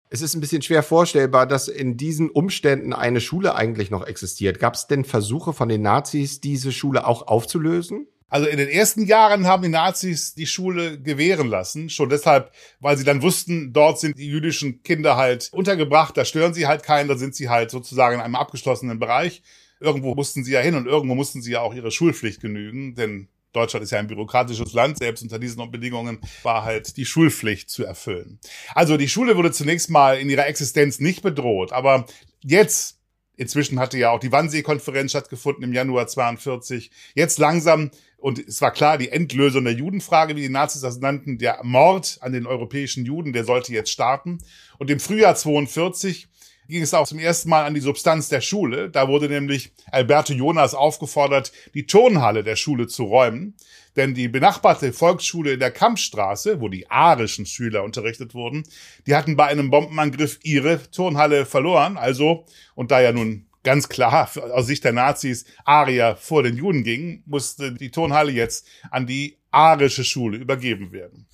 Es 0.08 0.22
ist 0.22 0.34
ein 0.34 0.40
bisschen 0.40 0.62
schwer 0.62 0.82
vorstellbar, 0.82 1.46
dass 1.46 1.68
in 1.68 1.98
diesen 1.98 2.30
Umständen 2.30 2.94
eine 2.94 3.20
Schule 3.20 3.54
eigentlich 3.54 3.90
noch 3.90 4.06
existiert. 4.06 4.58
Gab 4.58 4.72
es 4.72 4.86
denn 4.86 5.04
Versuche 5.04 5.52
von 5.52 5.68
den 5.68 5.82
Nazis, 5.82 6.40
diese 6.40 6.72
Schule 6.72 7.06
auch 7.06 7.26
aufzulösen? 7.26 8.06
Also 8.28 8.46
in 8.46 8.56
den 8.56 8.70
ersten 8.70 9.04
Jahren 9.04 9.46
haben 9.46 9.62
die 9.62 9.68
Nazis 9.68 10.34
die 10.34 10.46
Schule 10.46 10.98
gewähren 10.98 11.48
lassen, 11.48 11.90
schon 11.90 12.08
deshalb, 12.08 12.50
weil 12.80 12.96
sie 12.96 13.04
dann 13.04 13.20
wussten, 13.20 13.74
dort 13.74 14.00
sind 14.00 14.16
die 14.16 14.28
jüdischen 14.28 14.82
Kinder 14.82 15.18
halt 15.18 15.50
untergebracht, 15.52 16.16
da 16.16 16.24
stören 16.24 16.54
sie 16.54 16.66
halt 16.66 16.82
keinen, 16.82 17.08
da 17.08 17.18
sind 17.18 17.34
sie 17.34 17.50
halt 17.50 17.70
sozusagen 17.70 18.14
in 18.14 18.22
einem 18.22 18.34
abgeschlossenen 18.34 18.98
Bereich. 18.98 19.42
Irgendwo 19.78 20.14
mussten 20.14 20.42
sie 20.42 20.52
ja 20.52 20.60
hin 20.60 20.74
und 20.74 20.86
irgendwo 20.86 21.14
mussten 21.14 21.42
sie 21.42 21.52
ja 21.52 21.60
auch 21.60 21.74
ihre 21.74 21.90
Schulpflicht 21.90 22.40
genügen, 22.40 22.94
denn 22.94 23.28
Deutschland 23.54 23.84
ist 23.84 23.90
ja 23.90 23.98
ein 23.98 24.06
bürokratisches 24.06 24.72
Land, 24.72 24.98
selbst 24.98 25.22
unter 25.22 25.38
diesen 25.38 25.70
Bedingungen 25.70 26.20
war 26.42 26.64
halt 26.64 26.96
die 26.96 27.06
Schulpflicht 27.06 27.70
zu 27.70 27.84
erfüllen. 27.84 28.38
Also 28.74 28.96
die 28.96 29.08
Schule 29.08 29.36
wurde 29.36 29.52
zunächst 29.52 29.90
mal 29.90 30.18
in 30.18 30.28
ihrer 30.28 30.46
Existenz 30.46 31.00
nicht 31.00 31.22
bedroht, 31.22 31.72
aber 31.72 32.06
jetzt 32.42 32.98
Inzwischen 33.36 33.80
hatte 33.80 33.98
ja 33.98 34.10
auch 34.10 34.20
die 34.20 34.30
Wannsee-Konferenz 34.30 35.10
stattgefunden 35.10 35.64
im 35.64 35.72
Januar 35.72 36.06
42. 36.06 36.90
Jetzt 37.14 37.38
langsam, 37.38 37.90
und 38.16 38.38
es 38.38 38.60
war 38.60 38.70
klar, 38.70 38.96
die 38.96 39.08
Endlösung 39.08 39.64
der 39.64 39.72
Judenfrage, 39.72 40.36
wie 40.36 40.42
die 40.42 40.48
Nazis 40.48 40.82
das 40.82 40.98
nannten, 40.98 41.38
der 41.38 41.58
Mord 41.64 42.18
an 42.20 42.32
den 42.32 42.46
europäischen 42.46 43.04
Juden, 43.04 43.32
der 43.32 43.44
sollte 43.44 43.72
jetzt 43.72 43.90
starten. 43.90 44.38
Und 44.78 44.88
im 44.88 45.00
Frühjahr 45.00 45.34
42 45.34 46.28
ging 46.68 46.82
es 46.82 46.94
auch 46.94 47.06
zum 47.06 47.18
ersten 47.18 47.48
Mal 47.50 47.64
an 47.64 47.74
die 47.74 47.80
Substanz 47.80 48.28
der 48.28 48.40
Schule. 48.40 48.90
Da 48.90 49.08
wurde 49.08 49.28
nämlich 49.28 49.72
Alberto 49.90 50.32
Jonas 50.32 50.74
aufgefordert, 50.74 51.52
die 51.74 51.86
Turnhalle 51.86 52.44
der 52.44 52.56
Schule 52.56 52.86
zu 52.86 53.04
räumen. 53.04 53.54
Denn 53.96 54.14
die 54.14 54.28
benachbarte 54.28 54.92
Volksschule 54.92 55.52
in 55.52 55.60
der 55.60 55.70
Kampfstraße, 55.70 56.60
wo 56.60 56.68
die 56.68 56.90
arischen 56.90 57.46
Schüler 57.46 57.84
unterrichtet 57.84 58.34
wurden, 58.34 58.64
die 59.06 59.14
hatten 59.14 59.36
bei 59.36 59.46
einem 59.46 59.70
Bombenangriff 59.70 60.40
ihre 60.42 60.90
Turnhalle 60.90 61.46
verloren. 61.46 61.96
Also, 61.96 62.44
und 62.74 62.90
da 62.90 63.00
ja 63.00 63.12
nun 63.12 63.46
ganz 63.62 63.88
klar 63.88 64.30
aus 64.52 64.66
Sicht 64.66 64.84
der 64.84 64.92
Nazis 64.92 65.44
Arier 65.64 66.16
vor 66.16 66.42
den 66.42 66.56
Juden 66.56 66.82
gingen, 66.82 67.22
musste 67.26 67.72
die 67.72 67.90
Turnhalle 67.90 68.32
jetzt 68.32 68.66
an 68.90 69.06
die 69.06 69.38
arische 69.50 70.04
Schule 70.04 70.38
übergeben 70.38 70.92
werden. 70.92 71.26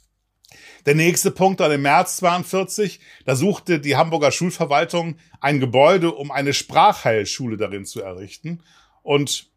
Der 0.87 0.95
nächste 0.95 1.31
Punkt 1.31 1.61
dann 1.61 1.73
im 1.73 1.83
März 1.83 2.17
42, 2.17 3.01
da 3.25 3.37
suchte 3.37 3.81
die 3.81 3.97
Hamburger 3.97 4.33
Schulverwaltung 4.33 5.17
ein 5.41 5.61
Gebäude, 5.61 6.13
um 6.13 6.31
eine 6.31 6.55
Sprachheilschule 6.55 7.57
darin 7.57 7.85
zu 7.85 8.03
errichten. 8.03 8.63
Und 9.03 9.51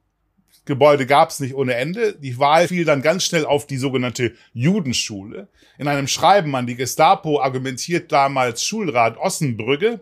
Gebäude 0.66 1.06
gab 1.06 1.30
es 1.30 1.40
nicht 1.40 1.56
ohne 1.56 1.76
Ende. 1.76 2.14
Die 2.14 2.40
Wahl 2.40 2.68
fiel 2.68 2.86
dann 2.86 3.02
ganz 3.02 3.26
schnell 3.26 3.46
auf 3.46 3.68
die 3.68 3.78
sogenannte 3.78 4.34
Judenschule. 4.54 5.50
In 5.78 5.88
einem 5.88 6.08
Schreiben 6.08 6.56
an 6.56 6.68
die 6.68 6.76
Gestapo 6.76 7.42
argumentiert 7.42 8.12
damals 8.12 8.64
Schulrat 8.64 9.18
Ossenbrügge, 9.18 10.00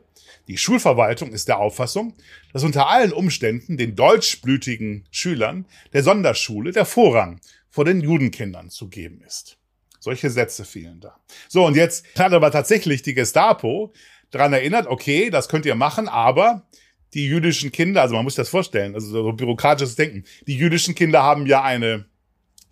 die 0.48 0.58
Schulverwaltung 0.58 1.32
ist 1.32 1.48
der 1.48 1.60
Auffassung, 1.60 2.14
dass 2.52 2.64
unter 2.64 2.88
allen 2.88 3.14
Umständen 3.14 3.78
den 3.78 3.96
deutschblütigen 3.96 5.08
Schülern 5.12 5.66
der 5.94 6.04
Sonderschule 6.04 6.72
der 6.72 6.86
Vorrang 6.86 7.40
vor 7.70 7.86
den 7.86 8.02
Judenkindern 8.02 8.70
zu 8.70 8.90
geben 8.90 9.22
ist. 9.22 9.61
Solche 10.02 10.32
Sätze 10.32 10.66
fielen 10.66 11.00
da. 11.00 11.16
So, 11.48 11.66
und 11.66 11.76
jetzt 11.76 12.06
hat 12.18 12.34
aber 12.34 12.52
tatsächlich 12.52 13.04
die 13.04 13.14
Gestapo 13.14 13.94
daran 14.32 14.52
erinnert, 14.52 14.88
okay, 14.88 15.30
das 15.30 15.48
könnt 15.48 15.66
ihr 15.66 15.76
machen, 15.76 16.10
aber 16.10 16.68
die 17.14 17.28
jüdischen 17.28 17.72
Kinder, 17.72 18.02
also 18.02 18.16
man 18.16 18.24
muss 18.24 18.34
sich 18.34 18.42
das 18.42 18.50
vorstellen, 18.50 18.96
also 18.96 19.08
so 19.08 19.32
bürokratisches 19.32 19.96
Denken, 19.96 20.24
die 20.48 20.58
jüdischen 20.58 20.96
Kinder 20.96 21.22
haben 21.22 21.46
ja 21.46 21.62
eine 21.62 22.06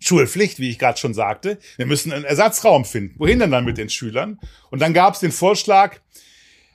Schulpflicht, 0.00 0.58
wie 0.58 0.70
ich 0.70 0.78
gerade 0.78 0.98
schon 0.98 1.14
sagte. 1.14 1.58
Wir 1.76 1.86
müssen 1.86 2.12
einen 2.12 2.24
Ersatzraum 2.24 2.84
finden. 2.84 3.14
Wohin 3.18 3.38
denn 3.38 3.52
dann 3.52 3.64
mit 3.64 3.78
den 3.78 3.90
Schülern? 3.90 4.40
Und 4.70 4.80
dann 4.80 4.94
gab 4.94 5.14
es 5.14 5.20
den 5.20 5.30
Vorschlag, 5.30 6.00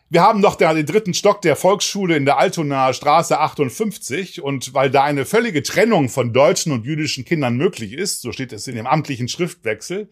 wir 0.10 0.22
haben 0.22 0.40
noch 0.40 0.56
den 0.56 0.86
dritten 0.86 1.16
Stock 1.16 1.42
der 1.42 1.56
Volksschule 1.56 2.16
in 2.16 2.26
der 2.26 2.38
Altonaer 2.38 2.94
Straße 2.94 3.40
58 3.40 4.42
und 4.42 4.76
weil 4.76 4.92
da 4.92 5.04
eine 5.04 5.26
völlige 5.26 5.64
Trennung 5.64 6.10
von 6.10 6.32
deutschen 6.32 6.72
und 6.72 6.86
jüdischen 6.86 7.26
Kindern 7.26 7.58
möglich 7.58 7.94
ist, 7.94 8.22
so 8.22 8.32
steht 8.32 8.54
es 8.54 8.68
in 8.68 8.76
dem 8.76 8.86
amtlichen 8.86 9.28
Schriftwechsel, 9.28 10.08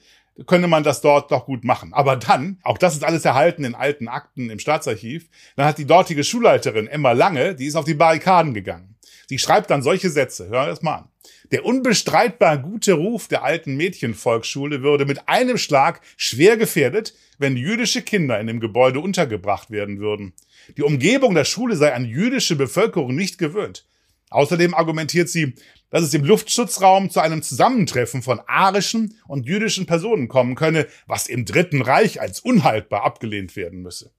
könnte 0.48 0.68
man 0.68 0.84
das 0.84 1.02
dort 1.02 1.32
doch 1.32 1.46
gut 1.46 1.64
machen. 1.64 1.94
Aber 1.94 2.16
dann, 2.16 2.60
auch 2.64 2.78
das 2.78 2.96
ist 2.96 3.04
alles 3.04 3.26
erhalten 3.26 3.64
in 3.64 3.76
alten 3.76 4.08
Akten 4.08 4.50
im 4.50 4.60
Staatsarchiv, 4.60 5.30
dann 5.56 5.66
hat 5.66 5.78
die 5.78 5.86
dortige 5.86 6.24
Schulleiterin 6.24 6.88
Emma 6.88 7.12
Lange, 7.12 7.56
die 7.56 7.66
ist 7.66 7.76
auf 7.76 7.86
die 7.86 7.94
Barrikaden 7.94 8.54
gegangen. 8.54 8.96
Sie 9.28 9.40
schreibt 9.40 9.70
dann 9.70 9.82
solche 9.82 10.10
Sätze, 10.10 10.50
hör 10.50 10.66
das 10.68 10.82
mal 10.82 10.96
an. 10.96 11.10
Der 11.52 11.66
unbestreitbar 11.66 12.58
gute 12.58 12.94
Ruf 12.94 13.28
der 13.28 13.44
alten 13.44 13.76
Mädchenvolksschule 13.76 14.82
würde 14.82 15.06
mit 15.06 15.30
einem 15.30 15.58
Schlag 15.58 16.02
schwer 16.18 16.58
gefährdet, 16.58 17.14
wenn 17.38 17.58
jüdische 17.58 18.02
Kinder 18.02 18.40
in 18.40 18.48
dem 18.48 18.60
Gebäude 18.60 19.00
untergebracht 19.00 19.70
werden 19.70 20.00
würden. 20.00 20.34
Die 20.78 20.84
Umgebung 20.84 21.36
der 21.36 21.46
Schule 21.46 21.76
sei 21.76 21.94
an 21.94 22.06
jüdische 22.06 22.56
Bevölkerung 22.56 23.16
nicht 23.16 23.38
gewöhnt. 23.38 23.86
Außerdem 24.34 24.74
argumentiert 24.74 25.30
sie, 25.30 25.54
dass 25.90 26.04
es 26.04 26.14
im 26.14 26.24
Luftschutzraum 26.24 27.10
zu 27.12 27.20
einem 27.20 27.44
Zusammentreffen 27.44 28.24
von 28.24 28.42
arischen 28.48 29.16
und 29.28 29.46
jüdischen 29.46 29.86
Personen 29.86 30.28
kommen 30.28 30.56
könne, 30.56 30.88
was 31.06 31.28
im 31.28 31.46
Dritten 31.46 31.82
Reich 31.82 32.20
als 32.20 32.40
unhaltbar 32.40 33.04
abgelehnt 33.04 33.56
werden 33.56 33.82
müsse. 33.82 34.12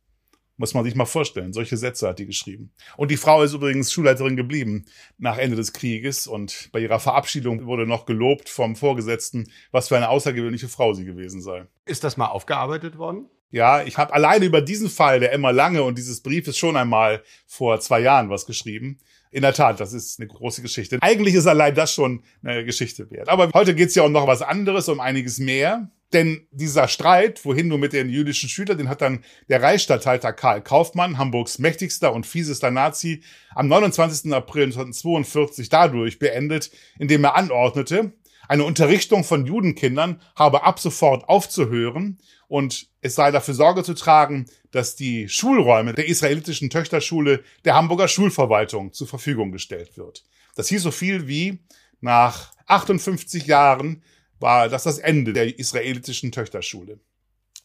Muss 0.57 0.73
man 0.73 0.85
sich 0.85 0.95
mal 0.95 1.05
vorstellen. 1.05 1.53
Solche 1.53 1.77
Sätze 1.77 2.07
hat 2.07 2.21
die 2.21 2.27
geschrieben. 2.27 2.71
Und 2.97 3.11
die 3.11 3.17
Frau 3.17 3.43
ist 3.43 3.55
übrigens 3.55 3.93
Schulleiterin 3.93 4.37
geblieben 4.37 4.85
nach 5.19 5.37
Ende 5.37 5.57
des 5.57 5.73
Krieges 5.73 6.29
und 6.29 6.69
bei 6.71 6.79
ihrer 6.79 7.01
Verabschiedung 7.01 7.67
wurde 7.67 7.89
noch 7.89 8.07
gelobt 8.07 8.49
vom 8.49 8.77
Vorgesetzten, 8.77 9.51
was 9.73 9.89
für 9.89 9.97
eine 9.97 10.11
außergewöhnliche 10.11 10.69
Frau 10.69 10.95
sie 10.95 11.05
gewesen 11.05 11.43
sei. 11.43 11.67
Ist 11.87 12.05
das 12.05 12.17
mal 12.17 12.29
aufgearbeitet 12.29 12.99
worden? 12.99 13.29
Ja, 13.51 13.83
ich 13.83 13.99
habe 13.99 14.13
alleine 14.13 14.45
über 14.45 14.61
diesen 14.61 14.91
Fall 14.91 15.21
der 15.21 15.33
Emma 15.33 15.51
Lange 15.51 15.83
und 15.83 15.99
dieses 15.99 16.23
Briefes 16.23 16.59
schon 16.59 16.77
einmal 16.77 17.23
vor 17.47 17.79
zwei 17.81 18.01
Jahren 18.01 18.29
was 18.29 18.47
geschrieben. 18.47 18.99
In 19.35 19.43
der 19.43 19.53
Tat, 19.53 19.81
das 19.81 19.93
ist 19.93 20.21
eine 20.21 20.29
große 20.29 20.63
Geschichte. 20.63 20.99
Eigentlich 21.01 21.35
ist 21.35 21.49
allein 21.49 21.75
das 21.75 21.93
schon 21.93 22.23
eine 22.45 22.65
Geschichte 22.65 23.11
wert. 23.11 23.29
Aber 23.29 23.51
heute 23.53 23.75
geht 23.75 23.89
es 23.89 23.97
ja 23.97 24.05
um 24.05 24.13
noch 24.13 24.29
was 24.29 24.43
anderes, 24.43 24.89
um 24.89 25.01
einiges 25.01 25.41
mehr. 25.41 25.91
Denn 26.13 26.47
dieser 26.53 26.87
Streit, 26.87 27.45
wohin 27.45 27.67
nur 27.67 27.79
mit 27.79 27.93
den 27.93 28.09
jüdischen 28.09 28.49
Schülern, 28.49 28.79
den 28.79 28.89
hat 28.89 29.03
dann 29.03 29.25
der 29.49 29.61
Reichsstatthalter 29.61 30.33
Karl 30.33 30.63
Kaufmann, 30.63 31.19
Hamburgs 31.19 31.59
mächtigster 31.59 32.13
und 32.13 32.27
fiesester 32.27 32.71
Nazi, 32.71 33.25
am 33.57 33.67
29. 33.67 34.33
April 34.33 34.67
1942 34.67 35.69
dadurch 35.69 36.21
beendet, 36.21 36.71
indem 37.01 37.25
er 37.25 37.35
anordnete, 37.35 38.13
eine 38.49 38.65
Unterrichtung 38.65 39.25
von 39.25 39.47
Judenkindern 39.47 40.21
habe 40.37 40.65
ab 40.65 40.79
sofort 40.79 41.29
aufzuhören 41.29 42.19
und 42.49 42.89
es 43.01 43.15
sei 43.15 43.31
dafür 43.31 43.55
Sorge 43.55 43.83
zu 43.83 43.95
tragen, 43.95 44.47
dass 44.71 44.97
die 44.97 45.29
Schulräume 45.29 45.95
der 45.95 46.09
israelitischen 46.09 46.71
Töchterschule 46.71 47.43
der 47.65 47.75
Hamburger 47.75 48.09
Schulverwaltung 48.09 48.93
zur 48.93 49.07
Verfügung 49.07 49.53
gestellt 49.53 49.97
wird. 49.97 50.25
Das 50.57 50.69
hieß 50.69 50.83
so 50.83 50.91
viel 50.91 51.27
wie 51.27 51.59
nach 52.01 52.53
58 52.67 53.47
Jahren 53.47 54.03
war 54.39 54.69
das 54.69 54.85
das 54.85 54.99
Ende 54.99 55.33
der 55.33 55.59
israelitischen 55.59 56.33
Töchterschule. 56.33 57.01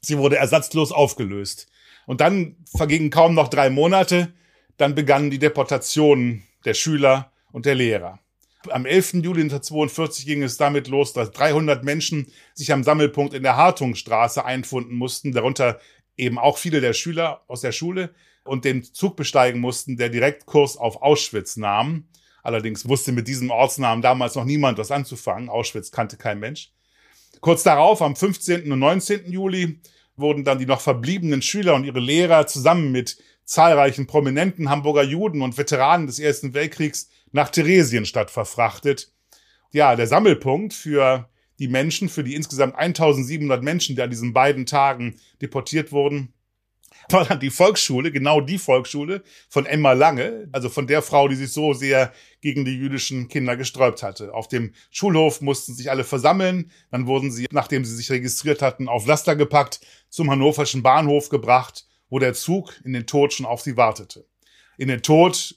Sie 0.01 0.17
wurde 0.17 0.38
ersatzlos 0.38 0.91
aufgelöst. 0.91 1.67
Und 2.05 2.21
dann 2.21 2.55
vergingen 2.75 3.09
kaum 3.09 3.36
noch 3.36 3.50
drei 3.50 3.69
Monate, 3.69 4.33
dann 4.77 4.95
begannen 4.95 5.29
die 5.29 5.39
Deportationen 5.39 6.43
der 6.65 6.74
Schüler 6.74 7.31
und 7.51 7.65
der 7.65 7.75
Lehrer. 7.75 8.19
Am 8.67 8.85
11. 8.85 9.13
Juli 9.23 9.43
1942 9.43 10.25
ging 10.25 10.43
es 10.43 10.57
damit 10.57 10.89
los, 10.89 11.13
dass 11.13 11.31
300 11.31 11.85
Menschen 11.85 12.27
sich 12.53 12.73
am 12.73 12.83
Sammelpunkt 12.83 13.33
in 13.33 13.43
der 13.43 13.55
Hartungstraße 13.55 14.43
einfunden 14.43 14.95
mussten, 14.95 15.31
darunter 15.31 15.79
eben 16.17 16.37
auch 16.37 16.57
viele 16.57 16.81
der 16.81 16.91
Schüler 16.91 17.41
aus 17.47 17.61
der 17.61 17.71
Schule 17.71 18.13
und 18.43 18.65
den 18.65 18.83
Zug 18.83 19.15
besteigen 19.15 19.61
mussten, 19.61 19.95
der 19.95 20.09
Direktkurs 20.09 20.75
auf 20.75 21.01
Auschwitz 21.01 21.55
nahm. 21.55 22.09
Allerdings 22.43 22.87
wusste 22.87 23.13
mit 23.13 23.29
diesem 23.29 23.49
Ortsnamen 23.49 24.01
damals 24.01 24.35
noch 24.35 24.43
niemand 24.45 24.77
was 24.77 24.91
anzufangen. 24.91 25.47
Auschwitz 25.47 25.91
kannte 25.91 26.17
kein 26.17 26.39
Mensch. 26.39 26.73
Kurz 27.39 27.63
darauf, 27.63 28.01
am 28.01 28.17
15. 28.17 28.69
und 28.69 28.79
19. 28.79 29.31
Juli, 29.31 29.79
wurden 30.17 30.43
dann 30.43 30.59
die 30.59 30.65
noch 30.65 30.81
verbliebenen 30.81 31.41
Schüler 31.41 31.75
und 31.75 31.85
ihre 31.85 32.01
Lehrer 32.01 32.45
zusammen 32.45 32.91
mit 32.91 33.17
zahlreichen 33.49 34.05
prominenten 34.05 34.69
Hamburger 34.69 35.01
Juden 35.01 35.41
und 35.41 35.57
Veteranen 35.57 36.05
des 36.05 36.19
Ersten 36.19 36.53
Weltkriegs 36.53 37.09
nach 37.31 37.49
Theresienstadt 37.49 38.29
verfrachtet. 38.29 39.11
Ja, 39.71 39.95
der 39.95 40.05
Sammelpunkt 40.05 40.71
für 40.71 41.27
die 41.57 41.67
Menschen, 41.67 42.09
für 42.09 42.23
die 42.23 42.35
insgesamt 42.35 42.75
1700 42.75 43.63
Menschen, 43.63 43.95
die 43.95 44.03
an 44.03 44.11
diesen 44.11 44.33
beiden 44.33 44.67
Tagen 44.67 45.19
deportiert 45.41 45.91
wurden, 45.91 46.31
war 47.09 47.25
dann 47.25 47.39
die 47.39 47.49
Volksschule, 47.49 48.11
genau 48.11 48.39
die 48.39 48.59
Volksschule 48.59 49.23
von 49.49 49.65
Emma 49.65 49.93
Lange, 49.93 50.47
also 50.51 50.69
von 50.69 50.85
der 50.85 51.01
Frau, 51.01 51.27
die 51.27 51.35
sich 51.35 51.51
so 51.51 51.73
sehr 51.73 52.13
gegen 52.41 52.65
die 52.65 52.75
jüdischen 52.75 53.29
Kinder 53.29 53.57
gesträubt 53.57 54.03
hatte. 54.03 54.31
Auf 54.31 54.47
dem 54.47 54.73
Schulhof 54.91 55.41
mussten 55.41 55.73
sich 55.73 55.89
alle 55.89 56.03
versammeln, 56.03 56.69
dann 56.91 57.07
wurden 57.07 57.31
sie, 57.31 57.47
nachdem 57.51 57.83
sie 57.83 57.95
sich 57.95 58.11
registriert 58.11 58.61
hatten, 58.61 58.87
auf 58.87 59.07
Laster 59.07 59.35
gepackt, 59.35 59.81
zum 60.09 60.29
hannoverschen 60.29 60.83
Bahnhof 60.83 61.29
gebracht, 61.29 61.88
wo 62.09 62.19
der 62.19 62.33
Zug 62.33 62.79
in 62.83 62.93
den 62.93 63.05
Tod 63.05 63.33
schon 63.33 63.45
auf 63.45 63.61
sie 63.61 63.77
wartete. 63.77 64.25
In 64.77 64.87
den 64.87 65.01
Tod 65.01 65.55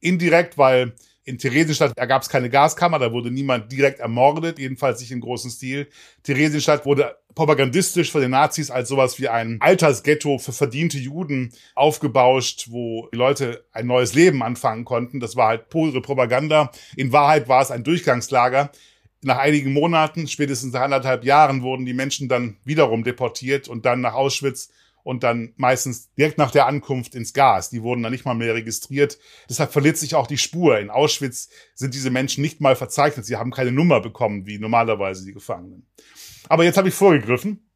indirekt, 0.00 0.58
weil 0.58 0.94
in 1.24 1.38
Theresienstadt 1.38 1.96
gab 1.96 2.22
es 2.22 2.28
keine 2.28 2.50
Gaskammer, 2.50 2.98
da 2.98 3.12
wurde 3.12 3.30
niemand 3.30 3.72
direkt 3.72 4.00
ermordet, 4.00 4.58
jedenfalls 4.58 5.00
nicht 5.00 5.10
im 5.10 5.20
großen 5.20 5.50
Stil. 5.50 5.88
Theresienstadt 6.22 6.84
wurde 6.84 7.16
propagandistisch 7.34 8.12
von 8.12 8.20
den 8.20 8.30
Nazis 8.30 8.70
als 8.70 8.88
sowas 8.88 9.18
wie 9.18 9.28
ein 9.28 9.56
Altersghetto 9.60 10.38
für 10.38 10.52
verdiente 10.52 10.98
Juden 10.98 11.52
aufgebauscht, 11.74 12.66
wo 12.70 13.08
die 13.12 13.16
Leute 13.16 13.64
ein 13.72 13.86
neues 13.86 14.14
Leben 14.14 14.42
anfangen 14.42 14.84
konnten. 14.84 15.18
Das 15.18 15.34
war 15.34 15.48
halt 15.48 15.70
pure 15.70 16.02
Propaganda. 16.02 16.70
In 16.96 17.12
Wahrheit 17.12 17.48
war 17.48 17.62
es 17.62 17.70
ein 17.70 17.84
Durchgangslager. 17.84 18.70
Nach 19.22 19.38
einigen 19.38 19.72
Monaten, 19.72 20.28
spätestens 20.28 20.74
nach 20.74 20.82
anderthalb 20.82 21.24
Jahren, 21.24 21.62
wurden 21.62 21.86
die 21.86 21.94
Menschen 21.94 22.28
dann 22.28 22.58
wiederum 22.64 23.02
deportiert 23.02 23.68
und 23.68 23.86
dann 23.86 24.02
nach 24.02 24.12
Auschwitz 24.12 24.70
und 25.04 25.22
dann 25.22 25.52
meistens 25.56 26.12
direkt 26.14 26.38
nach 26.38 26.50
der 26.50 26.66
Ankunft 26.66 27.14
ins 27.14 27.32
Gas. 27.32 27.70
Die 27.70 27.82
wurden 27.82 28.02
dann 28.02 28.10
nicht 28.10 28.24
mal 28.24 28.34
mehr 28.34 28.54
registriert. 28.54 29.18
Deshalb 29.48 29.70
verliert 29.70 29.98
sich 29.98 30.16
auch 30.16 30.26
die 30.26 30.38
Spur. 30.38 30.80
In 30.80 30.90
Auschwitz 30.90 31.50
sind 31.74 31.94
diese 31.94 32.10
Menschen 32.10 32.42
nicht 32.42 32.60
mal 32.60 32.74
verzeichnet. 32.74 33.26
Sie 33.26 33.36
haben 33.36 33.52
keine 33.52 33.70
Nummer 33.70 34.00
bekommen, 34.00 34.46
wie 34.46 34.58
normalerweise 34.58 35.24
die 35.24 35.34
Gefangenen. 35.34 35.86
Aber 36.48 36.64
jetzt 36.64 36.78
habe 36.78 36.88
ich 36.88 36.94
vorgegriffen. 36.94 37.70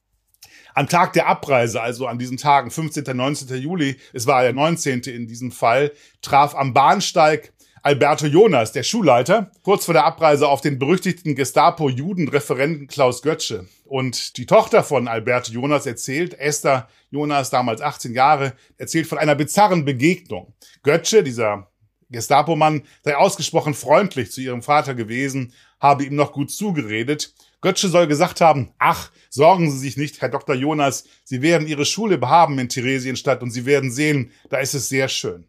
Am 0.74 0.88
Tag 0.88 1.12
der 1.12 1.26
Abreise, 1.26 1.82
also 1.82 2.06
an 2.06 2.18
diesen 2.18 2.36
Tagen, 2.36 2.70
15. 2.70 3.04
19. 3.16 3.56
Juli, 3.58 3.96
es 4.12 4.26
war 4.26 4.42
der 4.42 4.52
19. 4.52 5.02
in 5.02 5.26
diesem 5.26 5.52
Fall, 5.52 5.92
traf 6.22 6.54
am 6.54 6.72
Bahnsteig 6.72 7.52
Alberto 7.82 8.26
Jonas, 8.26 8.72
der 8.72 8.82
Schulleiter, 8.82 9.50
kurz 9.62 9.84
vor 9.84 9.94
der 9.94 10.04
Abreise 10.04 10.48
auf 10.48 10.60
den 10.60 10.78
berüchtigten 10.78 11.34
Gestapo-Judenreferenten 11.34 12.86
Klaus 12.86 13.22
Götzsche. 13.22 13.66
Und 13.84 14.36
die 14.36 14.46
Tochter 14.46 14.82
von 14.82 15.08
Alberto 15.08 15.52
Jonas 15.52 15.86
erzählt, 15.86 16.38
Esther 16.38 16.88
Jonas, 17.10 17.50
damals 17.50 17.80
18 17.80 18.14
Jahre, 18.14 18.54
erzählt 18.76 19.06
von 19.06 19.18
einer 19.18 19.34
bizarren 19.34 19.84
Begegnung. 19.84 20.54
Götzsche, 20.82 21.22
dieser 21.22 21.68
Gestapo-Mann, 22.10 22.82
sei 23.02 23.16
ausgesprochen 23.16 23.74
freundlich 23.74 24.32
zu 24.32 24.40
ihrem 24.40 24.62
Vater 24.62 24.94
gewesen, 24.94 25.52
habe 25.80 26.04
ihm 26.04 26.16
noch 26.16 26.32
gut 26.32 26.50
zugeredet. 26.50 27.34
Götzsche 27.60 27.88
soll 27.88 28.06
gesagt 28.06 28.40
haben, 28.40 28.72
ach, 28.78 29.10
sorgen 29.30 29.70
Sie 29.70 29.78
sich 29.78 29.96
nicht, 29.96 30.20
Herr 30.20 30.28
Dr. 30.28 30.54
Jonas, 30.54 31.04
Sie 31.24 31.42
werden 31.42 31.66
Ihre 31.66 31.84
Schule 31.84 32.18
behaben 32.18 32.58
in 32.58 32.68
Theresienstadt 32.68 33.42
und 33.42 33.50
Sie 33.50 33.66
werden 33.66 33.90
sehen, 33.90 34.32
da 34.48 34.58
ist 34.58 34.74
es 34.74 34.88
sehr 34.88 35.08
schön. 35.08 35.47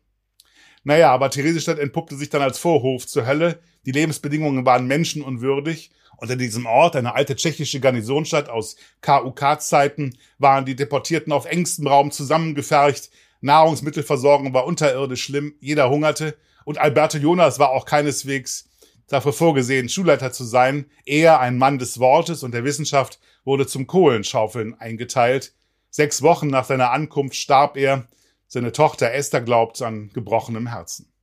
Naja, 0.90 1.12
aber 1.12 1.30
Theresienstadt 1.30 1.78
entpuppte 1.78 2.16
sich 2.16 2.32
dann 2.32 2.42
als 2.42 2.58
Vorhof 2.58 3.06
zur 3.06 3.28
Hölle. 3.28 3.60
Die 3.86 3.92
Lebensbedingungen 3.92 4.66
waren 4.66 4.88
menschenunwürdig. 4.88 5.92
Und 6.18 6.32
in 6.32 6.40
diesem 6.40 6.66
Ort, 6.66 6.96
eine 6.96 7.14
alte 7.14 7.36
tschechische 7.36 7.80
Garnisonstadt 7.80 8.50
aus 8.50 8.76
KUK-Zeiten, 9.02 10.18
waren 10.40 10.66
die 10.66 10.76
Deportierten 10.76 11.32
auf 11.32 11.46
engstem 11.46 11.86
Raum 11.86 12.10
zusammengefercht. 12.10 13.12
Nahrungsmittelversorgung 13.42 14.52
war 14.56 14.66
unterirdisch 14.66 15.22
schlimm. 15.22 15.54
Jeder 15.60 15.92
hungerte. 15.92 16.36
Und 16.66 16.80
Alberto 16.80 17.20
Jonas 17.20 17.60
war 17.60 17.70
auch 17.70 17.86
keineswegs 17.86 18.68
dafür 19.10 19.34
vorgesehen, 19.34 19.90
Schulleiter 19.90 20.32
zu 20.32 20.44
sein. 20.44 20.86
Er, 21.06 21.40
ein 21.40 21.60
Mann 21.60 21.78
des 21.78 22.00
Wortes 22.00 22.42
und 22.42 22.52
der 22.52 22.64
Wissenschaft, 22.64 23.20
wurde 23.46 23.68
zum 23.68 23.86
Kohlenschaufeln 23.86 24.74
eingeteilt. 24.80 25.54
Sechs 25.92 26.24
Wochen 26.24 26.48
nach 26.48 26.66
seiner 26.66 26.90
Ankunft 26.90 27.36
starb 27.36 27.78
er. 27.78 28.08
Seine 28.52 28.72
Tochter 28.72 29.14
Esther 29.14 29.42
glaubt 29.42 29.80
an 29.84 30.10
gebrochenem 30.12 30.68
Herzen. 30.68 31.14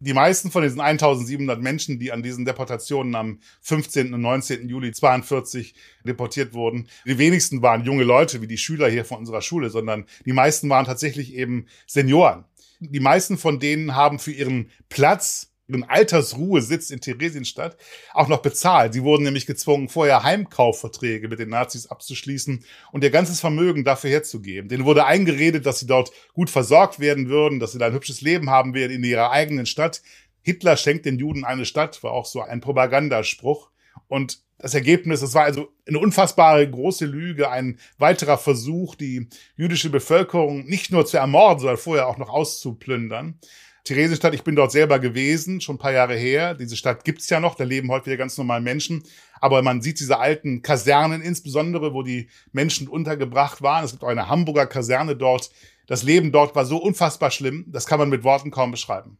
Die 0.00 0.12
meisten 0.12 0.50
von 0.50 0.64
diesen 0.64 0.80
1700 0.80 1.62
Menschen, 1.62 2.00
die 2.00 2.10
an 2.10 2.24
diesen 2.24 2.44
Deportationen 2.44 3.14
am 3.14 3.38
15. 3.60 4.12
und 4.12 4.20
19. 4.20 4.68
Juli 4.68 4.90
42 4.90 5.74
deportiert 6.04 6.52
wurden, 6.52 6.88
die 7.06 7.18
wenigsten 7.18 7.62
waren 7.62 7.84
junge 7.84 8.02
Leute 8.02 8.42
wie 8.42 8.48
die 8.48 8.58
Schüler 8.58 8.90
hier 8.90 9.04
von 9.04 9.18
unserer 9.18 9.40
Schule, 9.40 9.70
sondern 9.70 10.04
die 10.26 10.32
meisten 10.32 10.68
waren 10.68 10.84
tatsächlich 10.84 11.34
eben 11.34 11.66
Senioren. 11.86 12.44
Die 12.80 12.98
meisten 12.98 13.38
von 13.38 13.60
denen 13.60 13.94
haben 13.94 14.18
für 14.18 14.32
ihren 14.32 14.72
Platz 14.88 15.51
ihren 15.72 15.88
Altersruhesitz 15.88 16.90
in 16.90 17.00
Theresienstadt 17.00 17.76
auch 18.12 18.28
noch 18.28 18.42
bezahlt. 18.42 18.92
Sie 18.92 19.02
wurden 19.02 19.24
nämlich 19.24 19.46
gezwungen, 19.46 19.88
vorher 19.88 20.22
Heimkaufverträge 20.22 21.28
mit 21.28 21.38
den 21.38 21.50
Nazis 21.50 21.86
abzuschließen 21.86 22.64
und 22.92 23.04
ihr 23.04 23.10
ganzes 23.10 23.40
Vermögen 23.40 23.84
dafür 23.84 24.10
herzugeben. 24.10 24.68
Denen 24.68 24.84
wurde 24.84 25.04
eingeredet, 25.04 25.66
dass 25.66 25.80
sie 25.80 25.86
dort 25.86 26.12
gut 26.32 26.50
versorgt 26.50 27.00
werden 27.00 27.28
würden, 27.28 27.60
dass 27.60 27.72
sie 27.72 27.78
da 27.78 27.86
ein 27.86 27.94
hübsches 27.94 28.20
Leben 28.20 28.50
haben 28.50 28.74
werden 28.74 28.92
in 28.92 29.04
ihrer 29.04 29.30
eigenen 29.30 29.66
Stadt. 29.66 30.02
Hitler 30.42 30.76
schenkt 30.76 31.06
den 31.06 31.18
Juden 31.18 31.44
eine 31.44 31.64
Stadt, 31.64 32.02
war 32.02 32.12
auch 32.12 32.26
so 32.26 32.40
ein 32.42 32.60
Propagandaspruch. 32.60 33.70
Und 34.08 34.40
das 34.58 34.74
Ergebnis, 34.74 35.20
das 35.20 35.34
war 35.34 35.44
also 35.44 35.72
eine 35.88 35.98
unfassbare 35.98 36.68
große 36.68 37.04
Lüge, 37.04 37.50
ein 37.50 37.78
weiterer 37.98 38.38
Versuch, 38.38 38.94
die 38.94 39.28
jüdische 39.56 39.90
Bevölkerung 39.90 40.64
nicht 40.66 40.92
nur 40.92 41.04
zu 41.04 41.16
ermorden, 41.16 41.58
sondern 41.58 41.78
vorher 41.78 42.06
auch 42.06 42.18
noch 42.18 42.28
auszuplündern. 42.28 43.38
Theresienstadt, 43.84 44.34
ich 44.34 44.44
bin 44.44 44.54
dort 44.54 44.70
selber 44.70 45.00
gewesen, 45.00 45.60
schon 45.60 45.74
ein 45.74 45.78
paar 45.78 45.92
Jahre 45.92 46.14
her. 46.14 46.54
Diese 46.54 46.76
Stadt 46.76 47.04
gibt's 47.04 47.28
ja 47.30 47.40
noch, 47.40 47.56
da 47.56 47.64
leben 47.64 47.90
heute 47.90 48.06
wieder 48.06 48.16
ganz 48.16 48.38
normal 48.38 48.60
Menschen. 48.60 49.02
Aber 49.40 49.60
man 49.62 49.82
sieht 49.82 49.98
diese 49.98 50.20
alten 50.20 50.62
Kasernen 50.62 51.20
insbesondere, 51.20 51.92
wo 51.92 52.04
die 52.04 52.28
Menschen 52.52 52.86
untergebracht 52.86 53.60
waren. 53.60 53.84
Es 53.84 53.90
gibt 53.90 54.04
auch 54.04 54.08
eine 54.08 54.28
Hamburger 54.28 54.66
Kaserne 54.66 55.16
dort. 55.16 55.50
Das 55.88 56.04
Leben 56.04 56.30
dort 56.30 56.54
war 56.54 56.64
so 56.64 56.76
unfassbar 56.76 57.32
schlimm, 57.32 57.64
das 57.68 57.86
kann 57.86 57.98
man 57.98 58.08
mit 58.08 58.22
Worten 58.22 58.52
kaum 58.52 58.70
beschreiben. 58.70 59.18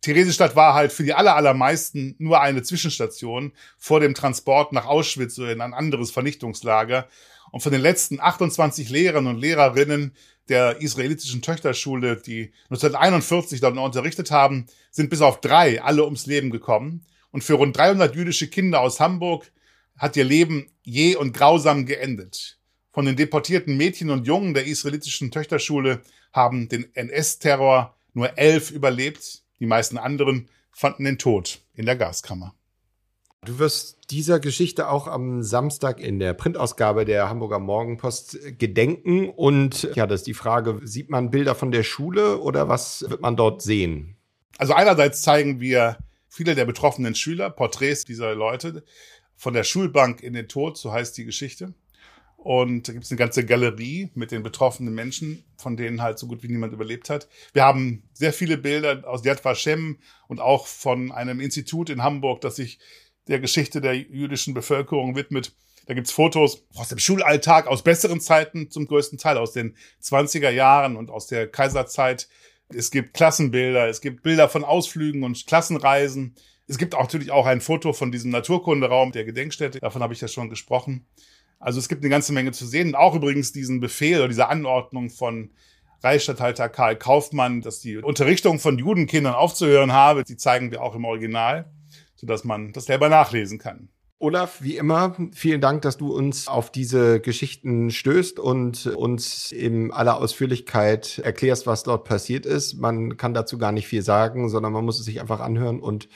Theresienstadt 0.00 0.56
war 0.56 0.74
halt 0.74 0.92
für 0.92 1.02
die 1.02 1.12
aller, 1.12 1.36
allermeisten 1.36 2.14
nur 2.18 2.40
eine 2.40 2.62
Zwischenstation 2.62 3.52
vor 3.76 4.00
dem 4.00 4.14
Transport 4.14 4.72
nach 4.72 4.86
Auschwitz 4.86 5.38
oder 5.38 5.52
in 5.52 5.60
ein 5.60 5.74
anderes 5.74 6.10
Vernichtungslager. 6.10 7.08
Und 7.50 7.60
von 7.60 7.72
den 7.72 7.80
letzten 7.80 8.20
28 8.20 8.90
Lehrern 8.90 9.26
und 9.26 9.38
Lehrerinnen 9.38 10.14
der 10.48 10.80
israelitischen 10.80 11.42
Töchterschule, 11.42 12.16
die 12.16 12.52
1941 12.64 13.60
dort 13.60 13.76
unterrichtet 13.76 14.30
haben, 14.30 14.66
sind 14.90 15.10
bis 15.10 15.20
auf 15.20 15.40
drei 15.40 15.82
alle 15.82 16.04
ums 16.04 16.26
Leben 16.26 16.50
gekommen. 16.50 17.04
Und 17.30 17.44
für 17.44 17.54
rund 17.54 17.76
300 17.76 18.14
jüdische 18.14 18.48
Kinder 18.48 18.80
aus 18.80 19.00
Hamburg 19.00 19.50
hat 19.96 20.16
ihr 20.16 20.24
Leben 20.24 20.70
je 20.82 21.16
und 21.16 21.34
grausam 21.34 21.84
geendet. 21.84 22.58
Von 22.92 23.04
den 23.04 23.16
deportierten 23.16 23.76
Mädchen 23.76 24.10
und 24.10 24.26
Jungen 24.26 24.54
der 24.54 24.66
israelitischen 24.66 25.30
Töchterschule 25.30 26.02
haben 26.32 26.68
den 26.68 26.94
NS-Terror 26.94 27.94
nur 28.14 28.38
elf 28.38 28.70
überlebt. 28.70 29.42
Die 29.60 29.66
meisten 29.66 29.98
anderen 29.98 30.48
fanden 30.72 31.04
den 31.04 31.18
Tod 31.18 31.60
in 31.74 31.86
der 31.86 31.96
Gaskammer. 31.96 32.54
Du 33.44 33.58
wirst 33.58 34.10
dieser 34.10 34.40
Geschichte 34.40 34.88
auch 34.88 35.06
am 35.06 35.42
Samstag 35.42 36.00
in 36.00 36.18
der 36.18 36.34
Printausgabe 36.34 37.04
der 37.04 37.28
Hamburger 37.28 37.60
Morgenpost 37.60 38.58
gedenken. 38.58 39.28
Und 39.28 39.88
ja, 39.94 40.06
das 40.06 40.20
ist 40.20 40.26
die 40.26 40.34
Frage, 40.34 40.80
sieht 40.82 41.08
man 41.08 41.30
Bilder 41.30 41.54
von 41.54 41.70
der 41.70 41.84
Schule 41.84 42.40
oder 42.40 42.68
was 42.68 43.04
wird 43.08 43.20
man 43.20 43.36
dort 43.36 43.62
sehen? 43.62 44.16
Also 44.58 44.74
einerseits 44.74 45.22
zeigen 45.22 45.60
wir 45.60 45.98
viele 46.28 46.54
der 46.54 46.64
betroffenen 46.64 47.14
Schüler, 47.14 47.48
Porträts 47.48 48.04
dieser 48.04 48.34
Leute, 48.34 48.84
von 49.36 49.54
der 49.54 49.64
Schulbank 49.64 50.20
in 50.20 50.32
den 50.32 50.48
Tod, 50.48 50.76
so 50.76 50.92
heißt 50.92 51.16
die 51.16 51.24
Geschichte. 51.24 51.74
Und 52.36 52.88
da 52.88 52.92
gibt 52.92 53.04
es 53.04 53.10
eine 53.10 53.18
ganze 53.18 53.44
Galerie 53.44 54.10
mit 54.14 54.30
den 54.30 54.42
betroffenen 54.42 54.94
Menschen, 54.94 55.44
von 55.56 55.76
denen 55.76 56.02
halt 56.02 56.18
so 56.18 56.26
gut 56.26 56.42
wie 56.42 56.48
niemand 56.48 56.72
überlebt 56.72 57.10
hat. 57.10 57.28
Wir 57.52 57.64
haben 57.64 58.04
sehr 58.12 58.32
viele 58.32 58.56
Bilder 58.56 59.02
aus 59.06 59.24
Yad 59.24 59.44
Vashem 59.44 59.98
und 60.28 60.40
auch 60.40 60.66
von 60.66 61.10
einem 61.12 61.40
Institut 61.40 61.90
in 61.90 62.02
Hamburg, 62.02 62.40
das 62.40 62.56
sich 62.56 62.78
der 63.28 63.40
Geschichte 63.40 63.80
der 63.80 63.94
jüdischen 63.94 64.54
Bevölkerung 64.54 65.14
widmet. 65.14 65.52
Da 65.86 65.94
gibt's 65.94 66.12
Fotos 66.12 66.66
aus 66.76 66.88
dem 66.88 66.98
Schulalltag, 66.98 67.66
aus 67.66 67.82
besseren 67.82 68.20
Zeiten 68.20 68.70
zum 68.70 68.86
größten 68.86 69.18
Teil, 69.18 69.38
aus 69.38 69.52
den 69.52 69.74
20er 70.02 70.50
Jahren 70.50 70.96
und 70.96 71.10
aus 71.10 71.26
der 71.26 71.48
Kaiserzeit. 71.48 72.28
Es 72.68 72.90
gibt 72.90 73.14
Klassenbilder, 73.14 73.88
es 73.88 74.02
gibt 74.02 74.22
Bilder 74.22 74.50
von 74.50 74.64
Ausflügen 74.64 75.22
und 75.22 75.46
Klassenreisen. 75.46 76.34
Es 76.66 76.76
gibt 76.76 76.94
auch 76.94 77.04
natürlich 77.04 77.30
auch 77.30 77.46
ein 77.46 77.62
Foto 77.62 77.94
von 77.94 78.12
diesem 78.12 78.30
Naturkunderaum 78.30 79.12
der 79.12 79.24
Gedenkstätte. 79.24 79.80
Davon 79.80 80.02
habe 80.02 80.12
ich 80.12 80.20
ja 80.20 80.28
schon 80.28 80.50
gesprochen. 80.50 81.06
Also 81.58 81.78
es 81.78 81.88
gibt 81.88 82.02
eine 82.02 82.10
ganze 82.10 82.34
Menge 82.34 82.52
zu 82.52 82.66
sehen. 82.66 82.94
auch 82.94 83.14
übrigens 83.14 83.52
diesen 83.52 83.80
Befehl 83.80 84.18
oder 84.18 84.28
diese 84.28 84.48
Anordnung 84.48 85.08
von 85.08 85.50
Reichsstatthalter 86.02 86.68
Karl 86.68 86.96
Kaufmann, 86.96 87.62
dass 87.62 87.80
die 87.80 87.96
Unterrichtung 87.96 88.58
von 88.60 88.78
Judenkindern 88.78 89.34
aufzuhören 89.34 89.92
habe. 89.92 90.22
Die 90.22 90.36
zeigen 90.36 90.70
wir 90.70 90.82
auch 90.82 90.94
im 90.94 91.06
Original 91.06 91.64
sodass 92.18 92.44
man 92.44 92.72
das 92.72 92.86
selber 92.86 93.08
nachlesen 93.08 93.58
kann. 93.58 93.88
Olaf, 94.20 94.60
wie 94.62 94.76
immer, 94.76 95.14
vielen 95.32 95.60
Dank, 95.60 95.82
dass 95.82 95.96
du 95.96 96.12
uns 96.12 96.48
auf 96.48 96.72
diese 96.72 97.20
Geschichten 97.20 97.92
stößt 97.92 98.40
und 98.40 98.86
uns 98.86 99.52
in 99.52 99.92
aller 99.92 100.16
Ausführlichkeit 100.16 101.20
erklärst, 101.20 101.68
was 101.68 101.84
dort 101.84 102.02
passiert 102.02 102.44
ist. 102.44 102.74
Man 102.74 103.16
kann 103.16 103.32
dazu 103.32 103.58
gar 103.58 103.70
nicht 103.70 103.86
viel 103.86 104.02
sagen, 104.02 104.48
sondern 104.48 104.72
man 104.72 104.84
muss 104.84 104.98
es 104.98 105.04
sich 105.04 105.20
einfach 105.20 105.38
anhören 105.38 105.78
und 105.78 106.08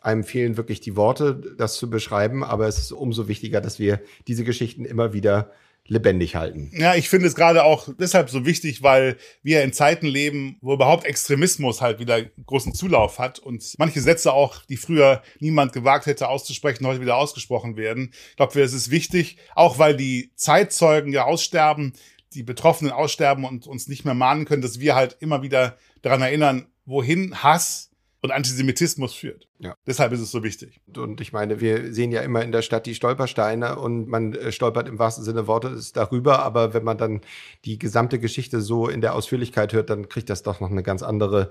einem 0.00 0.22
fehlen 0.22 0.56
wirklich 0.56 0.80
die 0.80 0.94
Worte, 0.94 1.34
das 1.58 1.78
zu 1.78 1.90
beschreiben. 1.90 2.44
Aber 2.44 2.68
es 2.68 2.78
ist 2.78 2.92
umso 2.92 3.26
wichtiger, 3.26 3.60
dass 3.60 3.80
wir 3.80 4.00
diese 4.28 4.44
Geschichten 4.44 4.84
immer 4.84 5.12
wieder 5.12 5.50
lebendig 5.86 6.36
halten. 6.36 6.70
Ja, 6.74 6.94
ich 6.94 7.08
finde 7.08 7.26
es 7.26 7.34
gerade 7.34 7.64
auch 7.64 7.88
deshalb 7.98 8.30
so 8.30 8.46
wichtig, 8.46 8.82
weil 8.82 9.16
wir 9.42 9.62
in 9.62 9.72
Zeiten 9.72 10.06
leben, 10.06 10.56
wo 10.60 10.74
überhaupt 10.74 11.04
Extremismus 11.04 11.80
halt 11.80 11.98
wieder 11.98 12.22
großen 12.46 12.74
Zulauf 12.74 13.18
hat 13.18 13.38
und 13.38 13.74
manche 13.78 14.00
Sätze 14.00 14.32
auch, 14.32 14.64
die 14.64 14.76
früher 14.76 15.22
niemand 15.40 15.72
gewagt 15.72 16.06
hätte 16.06 16.28
auszusprechen, 16.28 16.86
heute 16.86 17.00
wieder 17.00 17.16
ausgesprochen 17.16 17.76
werden. 17.76 18.12
Ich 18.30 18.36
glaube, 18.36 18.60
es 18.60 18.72
ist 18.72 18.90
wichtig, 18.90 19.36
auch 19.54 19.78
weil 19.78 19.96
die 19.96 20.30
Zeitzeugen 20.36 21.12
ja 21.12 21.24
aussterben, 21.24 21.94
die 22.34 22.42
Betroffenen 22.42 22.92
aussterben 22.92 23.44
und 23.44 23.66
uns 23.66 23.88
nicht 23.88 24.04
mehr 24.04 24.14
mahnen 24.14 24.44
können, 24.44 24.62
dass 24.62 24.80
wir 24.80 24.94
halt 24.94 25.16
immer 25.20 25.42
wieder 25.42 25.76
daran 26.00 26.22
erinnern, 26.22 26.66
wohin 26.86 27.42
Hass 27.42 27.91
und 28.22 28.30
Antisemitismus 28.30 29.14
führt. 29.14 29.48
Ja. 29.58 29.74
Deshalb 29.86 30.12
ist 30.12 30.20
es 30.20 30.30
so 30.30 30.42
wichtig. 30.42 30.80
Und 30.96 31.20
ich 31.20 31.32
meine, 31.32 31.60
wir 31.60 31.92
sehen 31.92 32.12
ja 32.12 32.22
immer 32.22 32.42
in 32.42 32.52
der 32.52 32.62
Stadt 32.62 32.86
die 32.86 32.94
Stolpersteine 32.94 33.78
und 33.78 34.08
man 34.08 34.34
äh, 34.34 34.52
stolpert 34.52 34.88
im 34.88 34.98
wahrsten 34.98 35.24
Sinne 35.24 35.46
Wortes 35.48 35.92
darüber, 35.92 36.42
aber 36.42 36.72
wenn 36.72 36.84
man 36.84 36.98
dann 36.98 37.20
die 37.64 37.78
gesamte 37.78 38.18
Geschichte 38.18 38.60
so 38.60 38.88
in 38.88 39.00
der 39.00 39.14
Ausführlichkeit 39.14 39.72
hört, 39.72 39.90
dann 39.90 40.08
kriegt 40.08 40.30
das 40.30 40.44
doch 40.44 40.60
noch 40.60 40.70
eine 40.70 40.84
ganz 40.84 41.02
andere 41.02 41.50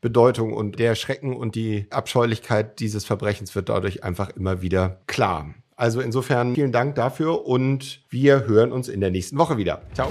Bedeutung 0.00 0.52
und 0.52 0.78
der 0.78 0.94
Schrecken 0.96 1.36
und 1.36 1.54
die 1.54 1.86
Abscheulichkeit 1.90 2.80
dieses 2.80 3.04
Verbrechens 3.04 3.54
wird 3.54 3.68
dadurch 3.68 4.04
einfach 4.04 4.30
immer 4.30 4.60
wieder 4.60 5.00
klar. 5.06 5.54
Also 5.76 6.00
insofern 6.00 6.54
vielen 6.56 6.72
Dank 6.72 6.96
dafür 6.96 7.46
und 7.46 8.02
wir 8.08 8.46
hören 8.46 8.72
uns 8.72 8.88
in 8.88 9.00
der 9.00 9.10
nächsten 9.10 9.38
Woche 9.38 9.56
wieder. 9.56 9.82
Ciao. 9.94 10.10